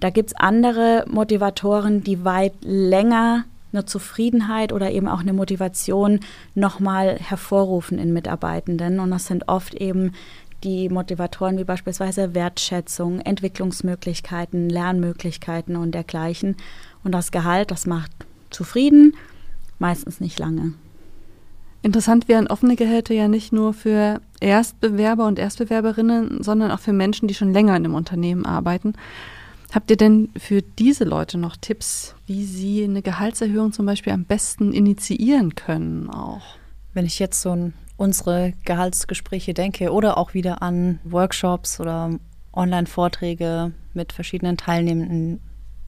da 0.00 0.10
gibt 0.10 0.30
es 0.30 0.36
andere 0.36 1.04
Motivatoren, 1.08 2.04
die 2.04 2.24
weit 2.24 2.54
länger 2.62 3.44
eine 3.72 3.84
Zufriedenheit 3.84 4.72
oder 4.72 4.90
eben 4.92 5.08
auch 5.08 5.20
eine 5.20 5.32
Motivation 5.32 6.20
nochmal 6.54 7.18
hervorrufen 7.18 7.98
in 7.98 8.12
Mitarbeitenden. 8.12 9.00
Und 9.00 9.10
das 9.10 9.26
sind 9.26 9.48
oft 9.48 9.74
eben 9.74 10.12
die 10.62 10.88
Motivatoren 10.88 11.58
wie 11.58 11.64
beispielsweise 11.64 12.34
Wertschätzung, 12.34 13.20
Entwicklungsmöglichkeiten, 13.20 14.68
Lernmöglichkeiten 14.68 15.74
und 15.74 15.92
dergleichen. 15.92 16.56
Und 17.02 17.12
das 17.12 17.32
Gehalt, 17.32 17.72
das 17.72 17.86
macht 17.86 18.12
zufrieden, 18.50 19.16
meistens 19.78 20.20
nicht 20.20 20.38
lange. 20.38 20.74
Interessant 21.82 22.28
wären 22.28 22.46
offene 22.46 22.76
Gehälter 22.76 23.12
ja 23.12 23.28
nicht 23.28 23.52
nur 23.52 23.74
für 23.74 24.20
Erstbewerber 24.40 25.26
und 25.26 25.38
Erstbewerberinnen, 25.38 26.42
sondern 26.42 26.70
auch 26.70 26.78
für 26.78 26.92
Menschen, 26.92 27.26
die 27.26 27.34
schon 27.34 27.52
länger 27.52 27.76
in 27.76 27.84
einem 27.84 27.94
Unternehmen 27.94 28.46
arbeiten. 28.46 28.94
Habt 29.72 29.90
ihr 29.90 29.96
denn 29.96 30.28
für 30.36 30.62
diese 30.62 31.04
Leute 31.04 31.38
noch 31.38 31.56
Tipps, 31.56 32.14
wie 32.26 32.44
sie 32.44 32.84
eine 32.84 33.02
Gehaltserhöhung 33.02 33.72
zum 33.72 33.86
Beispiel 33.86 34.12
am 34.12 34.24
besten 34.24 34.72
initiieren 34.72 35.54
können 35.54 36.08
auch? 36.08 36.42
Wenn 36.92 37.06
ich 37.06 37.18
jetzt 37.18 37.40
so 37.40 37.50
ein 37.50 37.74
unsere 37.96 38.52
Gehaltsgespräche 38.64 39.54
denke 39.54 39.92
oder 39.92 40.18
auch 40.18 40.34
wieder 40.34 40.60
an 40.60 40.98
Workshops 41.04 41.78
oder 41.78 42.18
Online-Vorträge 42.52 43.72
mit 43.94 44.12
verschiedenen 44.12 44.56
Teilnehmenden, 44.56 45.40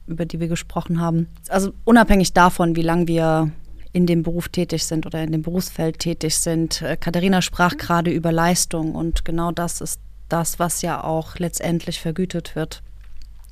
über 0.07 0.25
die 0.25 0.39
wir 0.39 0.47
gesprochen 0.47 1.01
haben. 1.01 1.27
Also 1.49 1.73
unabhängig 1.83 2.33
davon, 2.33 2.75
wie 2.75 2.81
lange 2.81 3.07
wir 3.07 3.51
in 3.95 4.05
dem 4.05 4.23
Beruf 4.23 4.49
tätig 4.49 4.83
sind 4.83 5.05
oder 5.05 5.23
in 5.23 5.31
dem 5.31 5.41
Berufsfeld 5.41 5.99
tätig 5.99 6.35
sind. 6.35 6.81
Äh, 6.81 6.97
Katharina 6.97 7.41
sprach 7.41 7.77
gerade 7.77 8.11
über 8.11 8.33
Leistung 8.33 8.93
und 8.93 9.23
genau 9.23 9.53
das 9.53 9.79
ist 9.79 10.01
das, 10.27 10.59
was 10.59 10.81
ja 10.81 11.01
auch 11.01 11.39
letztendlich 11.39 12.01
vergütet 12.01 12.57
wird 12.57 12.83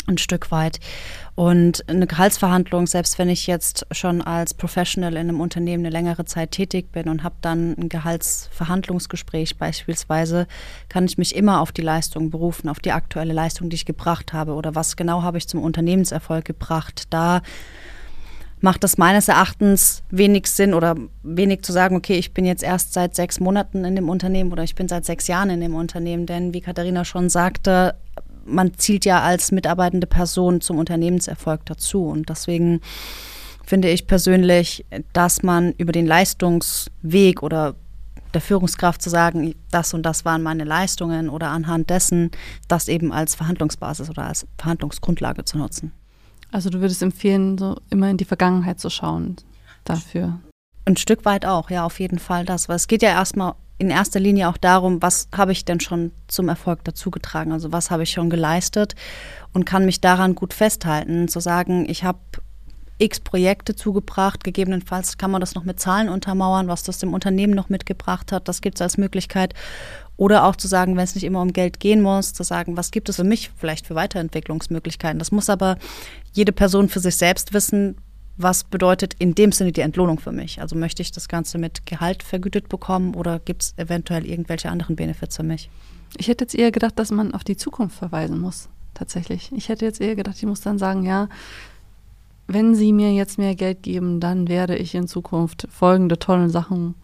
ein 0.06 0.18
Stück 0.18 0.52
weit. 0.52 0.82
Und 1.36 1.88
eine 1.88 2.08
Gehaltsverhandlung, 2.08 2.88
selbst 2.88 3.18
wenn 3.18 3.30
ich 3.30 3.48
jetzt 3.48 3.88
schon 3.92 4.22
als 4.22 4.54
Professional 4.54 5.14
in 5.14 5.30
einem 5.30 5.40
Unternehmen 5.40 5.86
eine 5.86 5.94
längere 5.94 6.26
Zeit 6.26 6.52
tätig 6.52 6.92
bin 6.92 7.08
und 7.08 7.24
habe 7.24 7.36
dann 7.40 7.74
ein 7.78 7.88
Gehaltsverhandlungsgespräch 7.88 9.58
beispielsweise, 9.58 10.46
kann 10.90 11.06
ich 11.06 11.18
mich 11.18 11.34
immer 11.34 11.62
auf 11.62 11.72
die 11.72 11.82
Leistung 11.82 12.32
berufen, 12.32 12.68
auf 12.68 12.82
die 12.82 12.92
aktuelle 12.92 13.32
Leistung, 13.32 13.70
die 13.70 13.76
ich 13.76 13.86
gebracht 13.86 14.34
habe 14.34 14.56
oder 14.56 14.76
was 14.76 14.98
genau 14.98 15.22
habe 15.22 15.38
ich 15.38 15.48
zum 15.48 15.64
Unternehmenserfolg 15.64 16.44
gebracht. 16.44 17.06
Da 17.10 17.42
macht 18.64 18.86
es 18.86 18.98
meines 18.98 19.28
Erachtens 19.28 20.04
wenig 20.10 20.48
Sinn 20.48 20.74
oder 20.74 20.96
wenig 21.22 21.64
zu 21.64 21.74
sagen, 21.74 21.98
okay, 21.98 22.18
ich 22.18 22.34
bin 22.34 22.46
jetzt 22.46 22.64
erst 22.64 22.94
seit 22.94 23.14
sechs 23.14 23.42
Monaten 23.42 23.84
in 23.84 23.98
dem 23.98 24.08
Unternehmen 24.08 24.54
oder 24.54 24.64
ich 24.64 24.74
bin 24.74 24.88
seit 24.88 25.04
sechs 25.04 25.28
Jahren 25.28 25.50
in 25.50 25.60
dem 25.60 25.76
Unternehmen. 25.76 26.26
Denn 26.26 26.54
wie 26.54 26.62
Katharina 26.62 27.04
schon 27.04 27.28
sagte, 27.28 27.96
man 28.46 28.74
zielt 28.78 29.04
ja 29.04 29.22
als 29.22 29.52
mitarbeitende 29.52 30.08
Person 30.08 30.62
zum 30.62 30.78
Unternehmenserfolg 30.78 31.66
dazu. 31.66 32.06
Und 32.06 32.30
deswegen 32.30 32.80
finde 33.66 33.90
ich 33.90 34.08
persönlich, 34.08 34.86
dass 35.12 35.44
man 35.44 35.74
über 35.74 35.92
den 35.92 36.08
Leistungsweg 36.08 37.44
oder 37.44 37.76
der 38.34 38.40
Führungskraft 38.40 39.02
zu 39.02 39.10
sagen, 39.10 39.56
das 39.72 39.94
und 39.94 40.04
das 40.04 40.24
waren 40.24 40.42
meine 40.42 40.64
Leistungen 40.64 41.28
oder 41.28 41.50
anhand 41.50 41.90
dessen, 41.90 42.32
das 42.70 42.88
eben 42.88 43.12
als 43.12 43.36
Verhandlungsbasis 43.36 44.10
oder 44.10 44.24
als 44.24 44.48
Verhandlungsgrundlage 44.58 45.44
zu 45.44 45.58
nutzen. 45.58 45.92
Also 46.54 46.70
du 46.70 46.82
würdest 46.82 47.02
empfehlen, 47.02 47.58
so 47.58 47.78
immer 47.90 48.10
in 48.12 48.18
die 48.18 48.26
Vergangenheit 48.26 48.80
zu 48.80 48.92
schauen 48.92 49.38
dafür. 49.86 50.40
Ein 50.86 50.98
Stück 50.98 51.26
weit 51.26 51.48
auch, 51.48 51.72
ja, 51.72 51.84
auf 51.84 52.00
jeden 52.00 52.20
Fall 52.20 52.46
das. 52.46 52.70
Weil 52.70 52.76
es 52.76 52.88
geht 52.88 53.02
ja 53.02 53.10
erstmal 53.10 53.56
in 53.80 53.90
erster 53.90 54.20
Linie 54.20 54.50
auch 54.50 54.58
darum, 54.58 55.02
was 55.02 55.28
habe 55.36 55.52
ich 55.52 55.66
denn 55.66 55.80
schon 55.80 56.12
zum 56.28 56.50
Erfolg 56.50 56.84
dazugetragen? 56.84 57.52
Also 57.54 57.72
was 57.72 57.90
habe 57.90 58.04
ich 58.04 58.12
schon 58.12 58.30
geleistet 58.30 58.94
und 59.52 59.66
kann 59.66 59.86
mich 59.86 60.00
daran 60.00 60.36
gut 60.36 60.54
festhalten, 60.54 61.28
zu 61.28 61.40
sagen, 61.40 61.90
ich 61.90 62.04
habe 62.04 62.20
x 63.00 63.20
Projekte 63.20 63.76
zugebracht, 63.76 64.44
gegebenenfalls 64.44 65.18
kann 65.18 65.32
man 65.32 65.42
das 65.42 65.56
noch 65.56 65.64
mit 65.64 65.80
Zahlen 65.80 66.08
untermauern, 66.08 66.68
was 66.68 66.84
das 66.84 67.00
dem 67.00 67.16
Unternehmen 67.16 67.54
noch 67.54 67.70
mitgebracht 67.70 68.32
hat, 68.32 68.48
das 68.48 68.62
gibt 68.62 68.78
es 68.78 68.82
als 68.84 68.98
Möglichkeit. 68.98 69.56
Oder 70.24 70.46
auch 70.46 70.56
zu 70.56 70.70
sagen, 70.70 70.96
wenn 70.96 71.04
es 71.04 71.16
nicht 71.16 71.26
immer 71.26 71.42
um 71.42 71.52
Geld 71.52 71.82
gehen 71.82 72.02
muss, 72.02 72.32
zu 72.32 72.44
sagen, 72.44 72.78
was 72.78 72.92
gibt 72.92 73.10
es 73.10 73.18
für 73.18 73.26
mich 73.26 73.52
vielleicht 73.58 73.86
für 73.88 73.96
Weiterentwicklungsmöglichkeiten. 73.96 75.20
Das 75.20 75.34
muss 75.34 75.50
aber 75.50 75.78
jede 76.32 76.54
Person 76.54 76.88
für 76.88 77.02
sich 77.02 77.18
selbst 77.18 77.52
wissen, 77.54 77.98
was 78.38 78.64
bedeutet 78.64 79.16
in 79.20 79.36
dem 79.36 79.52
Sinne 79.52 79.74
die 79.74 79.82
Entlohnung 79.82 80.20
für 80.20 80.32
mich? 80.32 80.62
Also 80.62 80.78
möchte 80.78 81.02
ich 81.02 81.12
das 81.12 81.28
Ganze 81.28 81.58
mit 81.58 81.86
Gehalt 81.86 82.24
vergütet 82.24 82.70
bekommen 82.70 83.16
oder 83.16 83.40
gibt 83.40 83.64
es 83.64 83.74
eventuell 83.76 84.26
irgendwelche 84.26 84.70
anderen 84.70 84.96
Benefits 84.96 85.36
für 85.36 85.44
mich? 85.44 85.70
Ich 86.16 86.30
hätte 86.30 86.46
jetzt 86.46 86.56
eher 86.56 86.72
gedacht, 86.72 86.98
dass 86.98 87.12
man 87.12 87.34
auf 87.34 87.44
die 87.44 87.58
Zukunft 87.58 87.98
verweisen 87.98 88.40
muss, 88.40 88.70
tatsächlich. 88.94 89.52
Ich 89.52 89.68
hätte 89.68 89.84
jetzt 89.84 90.00
eher 90.00 90.16
gedacht, 90.16 90.38
ich 90.38 90.46
muss 90.46 90.62
dann 90.62 90.80
sagen, 90.80 91.04
ja, 91.04 91.28
wenn 92.48 92.76
Sie 92.76 92.94
mir 92.94 93.12
jetzt 93.12 93.38
mehr 93.38 93.56
Geld 93.56 93.84
geben, 93.84 94.22
dann 94.22 94.48
werde 94.48 94.78
ich 94.78 94.96
in 94.96 95.10
Zukunft 95.10 95.68
folgende 95.70 96.18
tolle 96.18 96.50
Sachen 96.50 96.96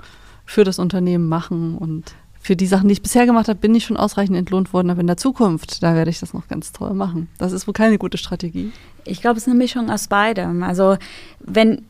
für 0.45 0.63
das 0.63 0.79
Unternehmen 0.79 1.27
machen 1.27 1.77
und 1.77 2.15
für 2.39 2.56
die 2.56 2.67
Sachen, 2.67 2.88
die 2.88 2.93
ich 2.93 3.02
bisher 3.02 3.25
gemacht 3.25 3.47
habe, 3.47 3.60
bin 3.60 3.75
ich 3.75 3.84
schon 3.86 3.97
ausreichend 3.97 4.38
entlohnt 4.38 4.73
worden, 4.73 4.89
aber 4.89 5.02
in 5.02 5.08
der 5.08 5.17
Zukunft, 5.17 5.84
da 5.84 5.93
werde 5.93 6.10
ich 6.10 6.19
das 6.19 6.34
noch 6.34 6.47
ganz 6.47 6.71
toll 6.71 6.93
machen. 6.93 7.28
Das 7.38 7.52
ist 7.52 7.67
wohl 7.67 7.73
keine 7.73 7.97
gute 7.97 8.17
Strategie. 8.17 8.71
Ich 9.06 9.21
glaube, 9.21 9.38
es 9.38 9.43
ist 9.43 9.49
eine 9.49 9.58
Mischung 9.58 9.89
aus 9.89 10.08
beidem. 10.08 10.63
Also 10.63 10.97
wenn 11.39 11.84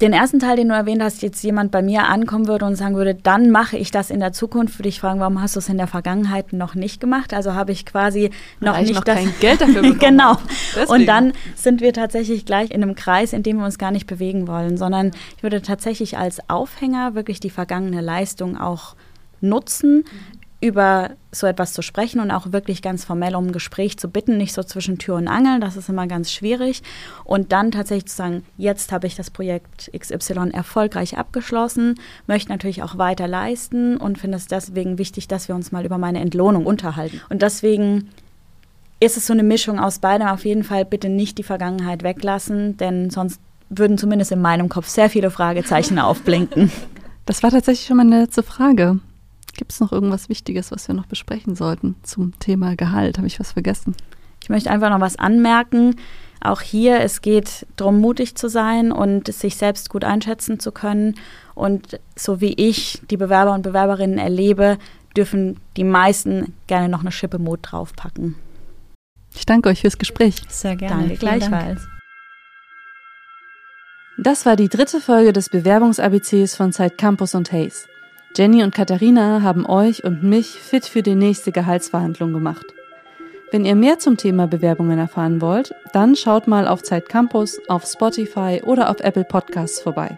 den 0.00 0.12
ersten 0.12 0.40
Teil, 0.40 0.56
den 0.56 0.68
du 0.68 0.74
erwähnt 0.74 1.02
hast, 1.02 1.22
jetzt 1.22 1.42
jemand 1.44 1.70
bei 1.70 1.82
mir 1.82 2.08
ankommen 2.08 2.48
würde 2.48 2.64
und 2.64 2.74
sagen 2.76 2.96
würde, 2.96 3.14
dann 3.14 3.50
mache 3.50 3.76
ich 3.76 3.90
das 3.90 4.10
in 4.10 4.20
der 4.20 4.32
Zukunft, 4.32 4.78
würde 4.78 4.88
ich 4.88 5.00
fragen, 5.00 5.20
warum 5.20 5.40
hast 5.40 5.54
du 5.54 5.60
es 5.60 5.68
in 5.68 5.76
der 5.78 5.86
Vergangenheit 5.86 6.52
noch 6.52 6.74
nicht 6.74 7.00
gemacht? 7.00 7.32
Also 7.34 7.54
habe 7.54 7.70
ich 7.72 7.86
quasi 7.86 8.30
noch 8.60 8.74
Weil 8.74 8.82
nicht 8.82 8.94
noch 8.94 9.04
das 9.04 9.16
kein 9.16 9.32
Geld 9.40 9.60
dafür 9.60 9.82
bekommen. 9.82 9.98
genau. 9.98 10.36
Deswegen. 10.74 10.90
Und 10.90 11.06
dann 11.06 11.32
sind 11.54 11.80
wir 11.80 11.92
tatsächlich 11.92 12.44
gleich 12.44 12.70
in 12.70 12.82
einem 12.82 12.94
Kreis, 12.94 13.32
in 13.32 13.42
dem 13.42 13.58
wir 13.58 13.64
uns 13.64 13.78
gar 13.78 13.90
nicht 13.92 14.06
bewegen 14.06 14.48
wollen, 14.48 14.76
sondern 14.76 15.12
ich 15.36 15.42
würde 15.42 15.62
tatsächlich 15.62 16.18
als 16.18 16.48
Aufhänger 16.50 17.14
wirklich 17.14 17.38
die 17.38 17.50
vergangene 17.50 18.00
Leistung 18.00 18.58
auch 18.58 18.96
nutzen, 19.42 20.04
über 20.62 21.10
so 21.32 21.48
etwas 21.48 21.72
zu 21.72 21.82
sprechen 21.82 22.20
und 22.20 22.30
auch 22.30 22.52
wirklich 22.52 22.82
ganz 22.82 23.04
formell 23.04 23.34
um 23.34 23.46
ein 23.46 23.52
Gespräch 23.52 23.98
zu 23.98 24.08
bitten, 24.08 24.36
nicht 24.36 24.52
so 24.52 24.62
zwischen 24.62 24.96
Tür 24.96 25.16
und 25.16 25.26
Angel, 25.26 25.58
das 25.58 25.76
ist 25.76 25.88
immer 25.88 26.06
ganz 26.06 26.30
schwierig. 26.30 26.82
Und 27.24 27.50
dann 27.50 27.72
tatsächlich 27.72 28.06
zu 28.06 28.16
sagen, 28.16 28.44
jetzt 28.58 28.92
habe 28.92 29.08
ich 29.08 29.16
das 29.16 29.30
Projekt 29.30 29.90
XY 29.98 30.50
erfolgreich 30.52 31.18
abgeschlossen, 31.18 31.96
möchte 32.28 32.50
natürlich 32.50 32.84
auch 32.84 32.96
weiter 32.96 33.26
leisten 33.26 33.96
und 33.96 34.18
finde 34.18 34.36
es 34.36 34.46
deswegen 34.46 34.98
wichtig, 34.98 35.26
dass 35.26 35.48
wir 35.48 35.56
uns 35.56 35.72
mal 35.72 35.84
über 35.84 35.98
meine 35.98 36.20
Entlohnung 36.20 36.64
unterhalten. 36.64 37.20
Und 37.28 37.42
deswegen 37.42 38.08
ist 39.00 39.16
es 39.16 39.26
so 39.26 39.32
eine 39.32 39.42
Mischung 39.42 39.80
aus 39.80 39.98
beidem. 39.98 40.28
Auf 40.28 40.44
jeden 40.44 40.62
Fall 40.62 40.84
bitte 40.84 41.08
nicht 41.08 41.38
die 41.38 41.42
Vergangenheit 41.42 42.04
weglassen, 42.04 42.76
denn 42.76 43.10
sonst 43.10 43.40
würden 43.68 43.98
zumindest 43.98 44.30
in 44.30 44.40
meinem 44.40 44.68
Kopf 44.68 44.86
sehr 44.86 45.10
viele 45.10 45.32
Fragezeichen 45.32 45.98
aufblinken. 45.98 46.70
Das 47.26 47.42
war 47.42 47.50
tatsächlich 47.50 47.86
schon 47.86 47.96
meine 47.96 48.20
letzte 48.20 48.44
Frage. 48.44 49.00
Gibt 49.54 49.72
es 49.72 49.80
noch 49.80 49.92
irgendwas 49.92 50.28
Wichtiges, 50.28 50.70
was 50.72 50.88
wir 50.88 50.94
noch 50.94 51.06
besprechen 51.06 51.54
sollten 51.54 51.96
zum 52.02 52.38
Thema 52.38 52.74
Gehalt? 52.76 53.18
Habe 53.18 53.26
ich 53.26 53.38
was 53.38 53.52
vergessen? 53.52 53.94
Ich 54.42 54.48
möchte 54.48 54.70
einfach 54.70 54.90
noch 54.90 55.00
was 55.00 55.16
anmerken. 55.16 55.96
Auch 56.40 56.60
hier, 56.60 57.00
es 57.00 57.22
geht 57.22 57.66
darum, 57.76 58.00
mutig 58.00 58.34
zu 58.34 58.48
sein 58.48 58.90
und 58.90 59.32
sich 59.32 59.56
selbst 59.56 59.90
gut 59.90 60.04
einschätzen 60.04 60.58
zu 60.58 60.72
können. 60.72 61.14
Und 61.54 62.00
so 62.16 62.40
wie 62.40 62.54
ich 62.54 63.00
die 63.10 63.16
Bewerber 63.16 63.52
und 63.52 63.62
Bewerberinnen 63.62 64.18
erlebe, 64.18 64.78
dürfen 65.16 65.60
die 65.76 65.84
meisten 65.84 66.54
gerne 66.66 66.88
noch 66.88 67.02
eine 67.02 67.12
Schippe 67.12 67.38
Mut 67.38 67.60
draufpacken. 67.62 68.34
Ich 69.34 69.46
danke 69.46 69.68
euch 69.68 69.82
fürs 69.82 69.98
Gespräch. 69.98 70.42
Sehr 70.48 70.76
gerne. 70.76 71.08
Danke 71.08 71.16
Vielen 71.16 71.40
Dank. 71.40 71.50
gleichfalls. 71.50 71.88
Das 74.18 74.44
war 74.44 74.56
die 74.56 74.68
dritte 74.68 75.00
Folge 75.00 75.32
des 75.32 75.48
Bewerbungs-ABCs 75.48 76.56
von 76.56 76.72
Zeit 76.72 76.98
Campus 76.98 77.34
und 77.34 77.50
Hayes. 77.52 77.88
Jenny 78.34 78.62
und 78.62 78.74
Katharina 78.74 79.42
haben 79.42 79.66
euch 79.66 80.04
und 80.04 80.22
mich 80.22 80.58
fit 80.58 80.86
für 80.86 81.02
die 81.02 81.14
nächste 81.14 81.52
Gehaltsverhandlung 81.52 82.32
gemacht. 82.32 82.64
Wenn 83.50 83.66
ihr 83.66 83.76
mehr 83.76 83.98
zum 83.98 84.16
Thema 84.16 84.46
Bewerbungen 84.46 84.98
erfahren 84.98 85.42
wollt, 85.42 85.74
dann 85.92 86.16
schaut 86.16 86.46
mal 86.46 86.66
auf 86.66 86.82
Zeit 86.82 87.10
Campus, 87.10 87.60
auf 87.68 87.84
Spotify 87.84 88.62
oder 88.64 88.88
auf 88.88 89.00
Apple 89.00 89.24
Podcasts 89.24 89.80
vorbei. 89.80 90.16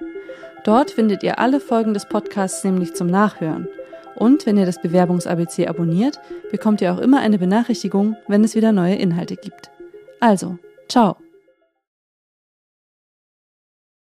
Dort 0.62 0.92
findet 0.92 1.24
ihr 1.24 1.40
alle 1.40 1.59
Folgen 1.59 1.92
des 1.92 2.07
Podcasts 2.07 2.62
nämlich 2.62 2.94
zum 2.94 3.09
Nachhören. 3.09 3.66
Und 4.14 4.46
wenn 4.46 4.57
ihr 4.57 4.66
das 4.66 4.81
Bewerbungs-ABC 4.81 5.66
abonniert, 5.66 6.20
bekommt 6.53 6.81
ihr 6.81 6.94
auch 6.94 6.98
immer 6.98 7.18
eine 7.18 7.38
Benachrichtigung, 7.38 8.16
wenn 8.29 8.44
es 8.44 8.55
wieder 8.55 8.70
neue 8.70 8.94
Inhalte 8.94 9.35
gibt. 9.35 9.72
Also, 10.20 10.59
ciao! 10.88 11.23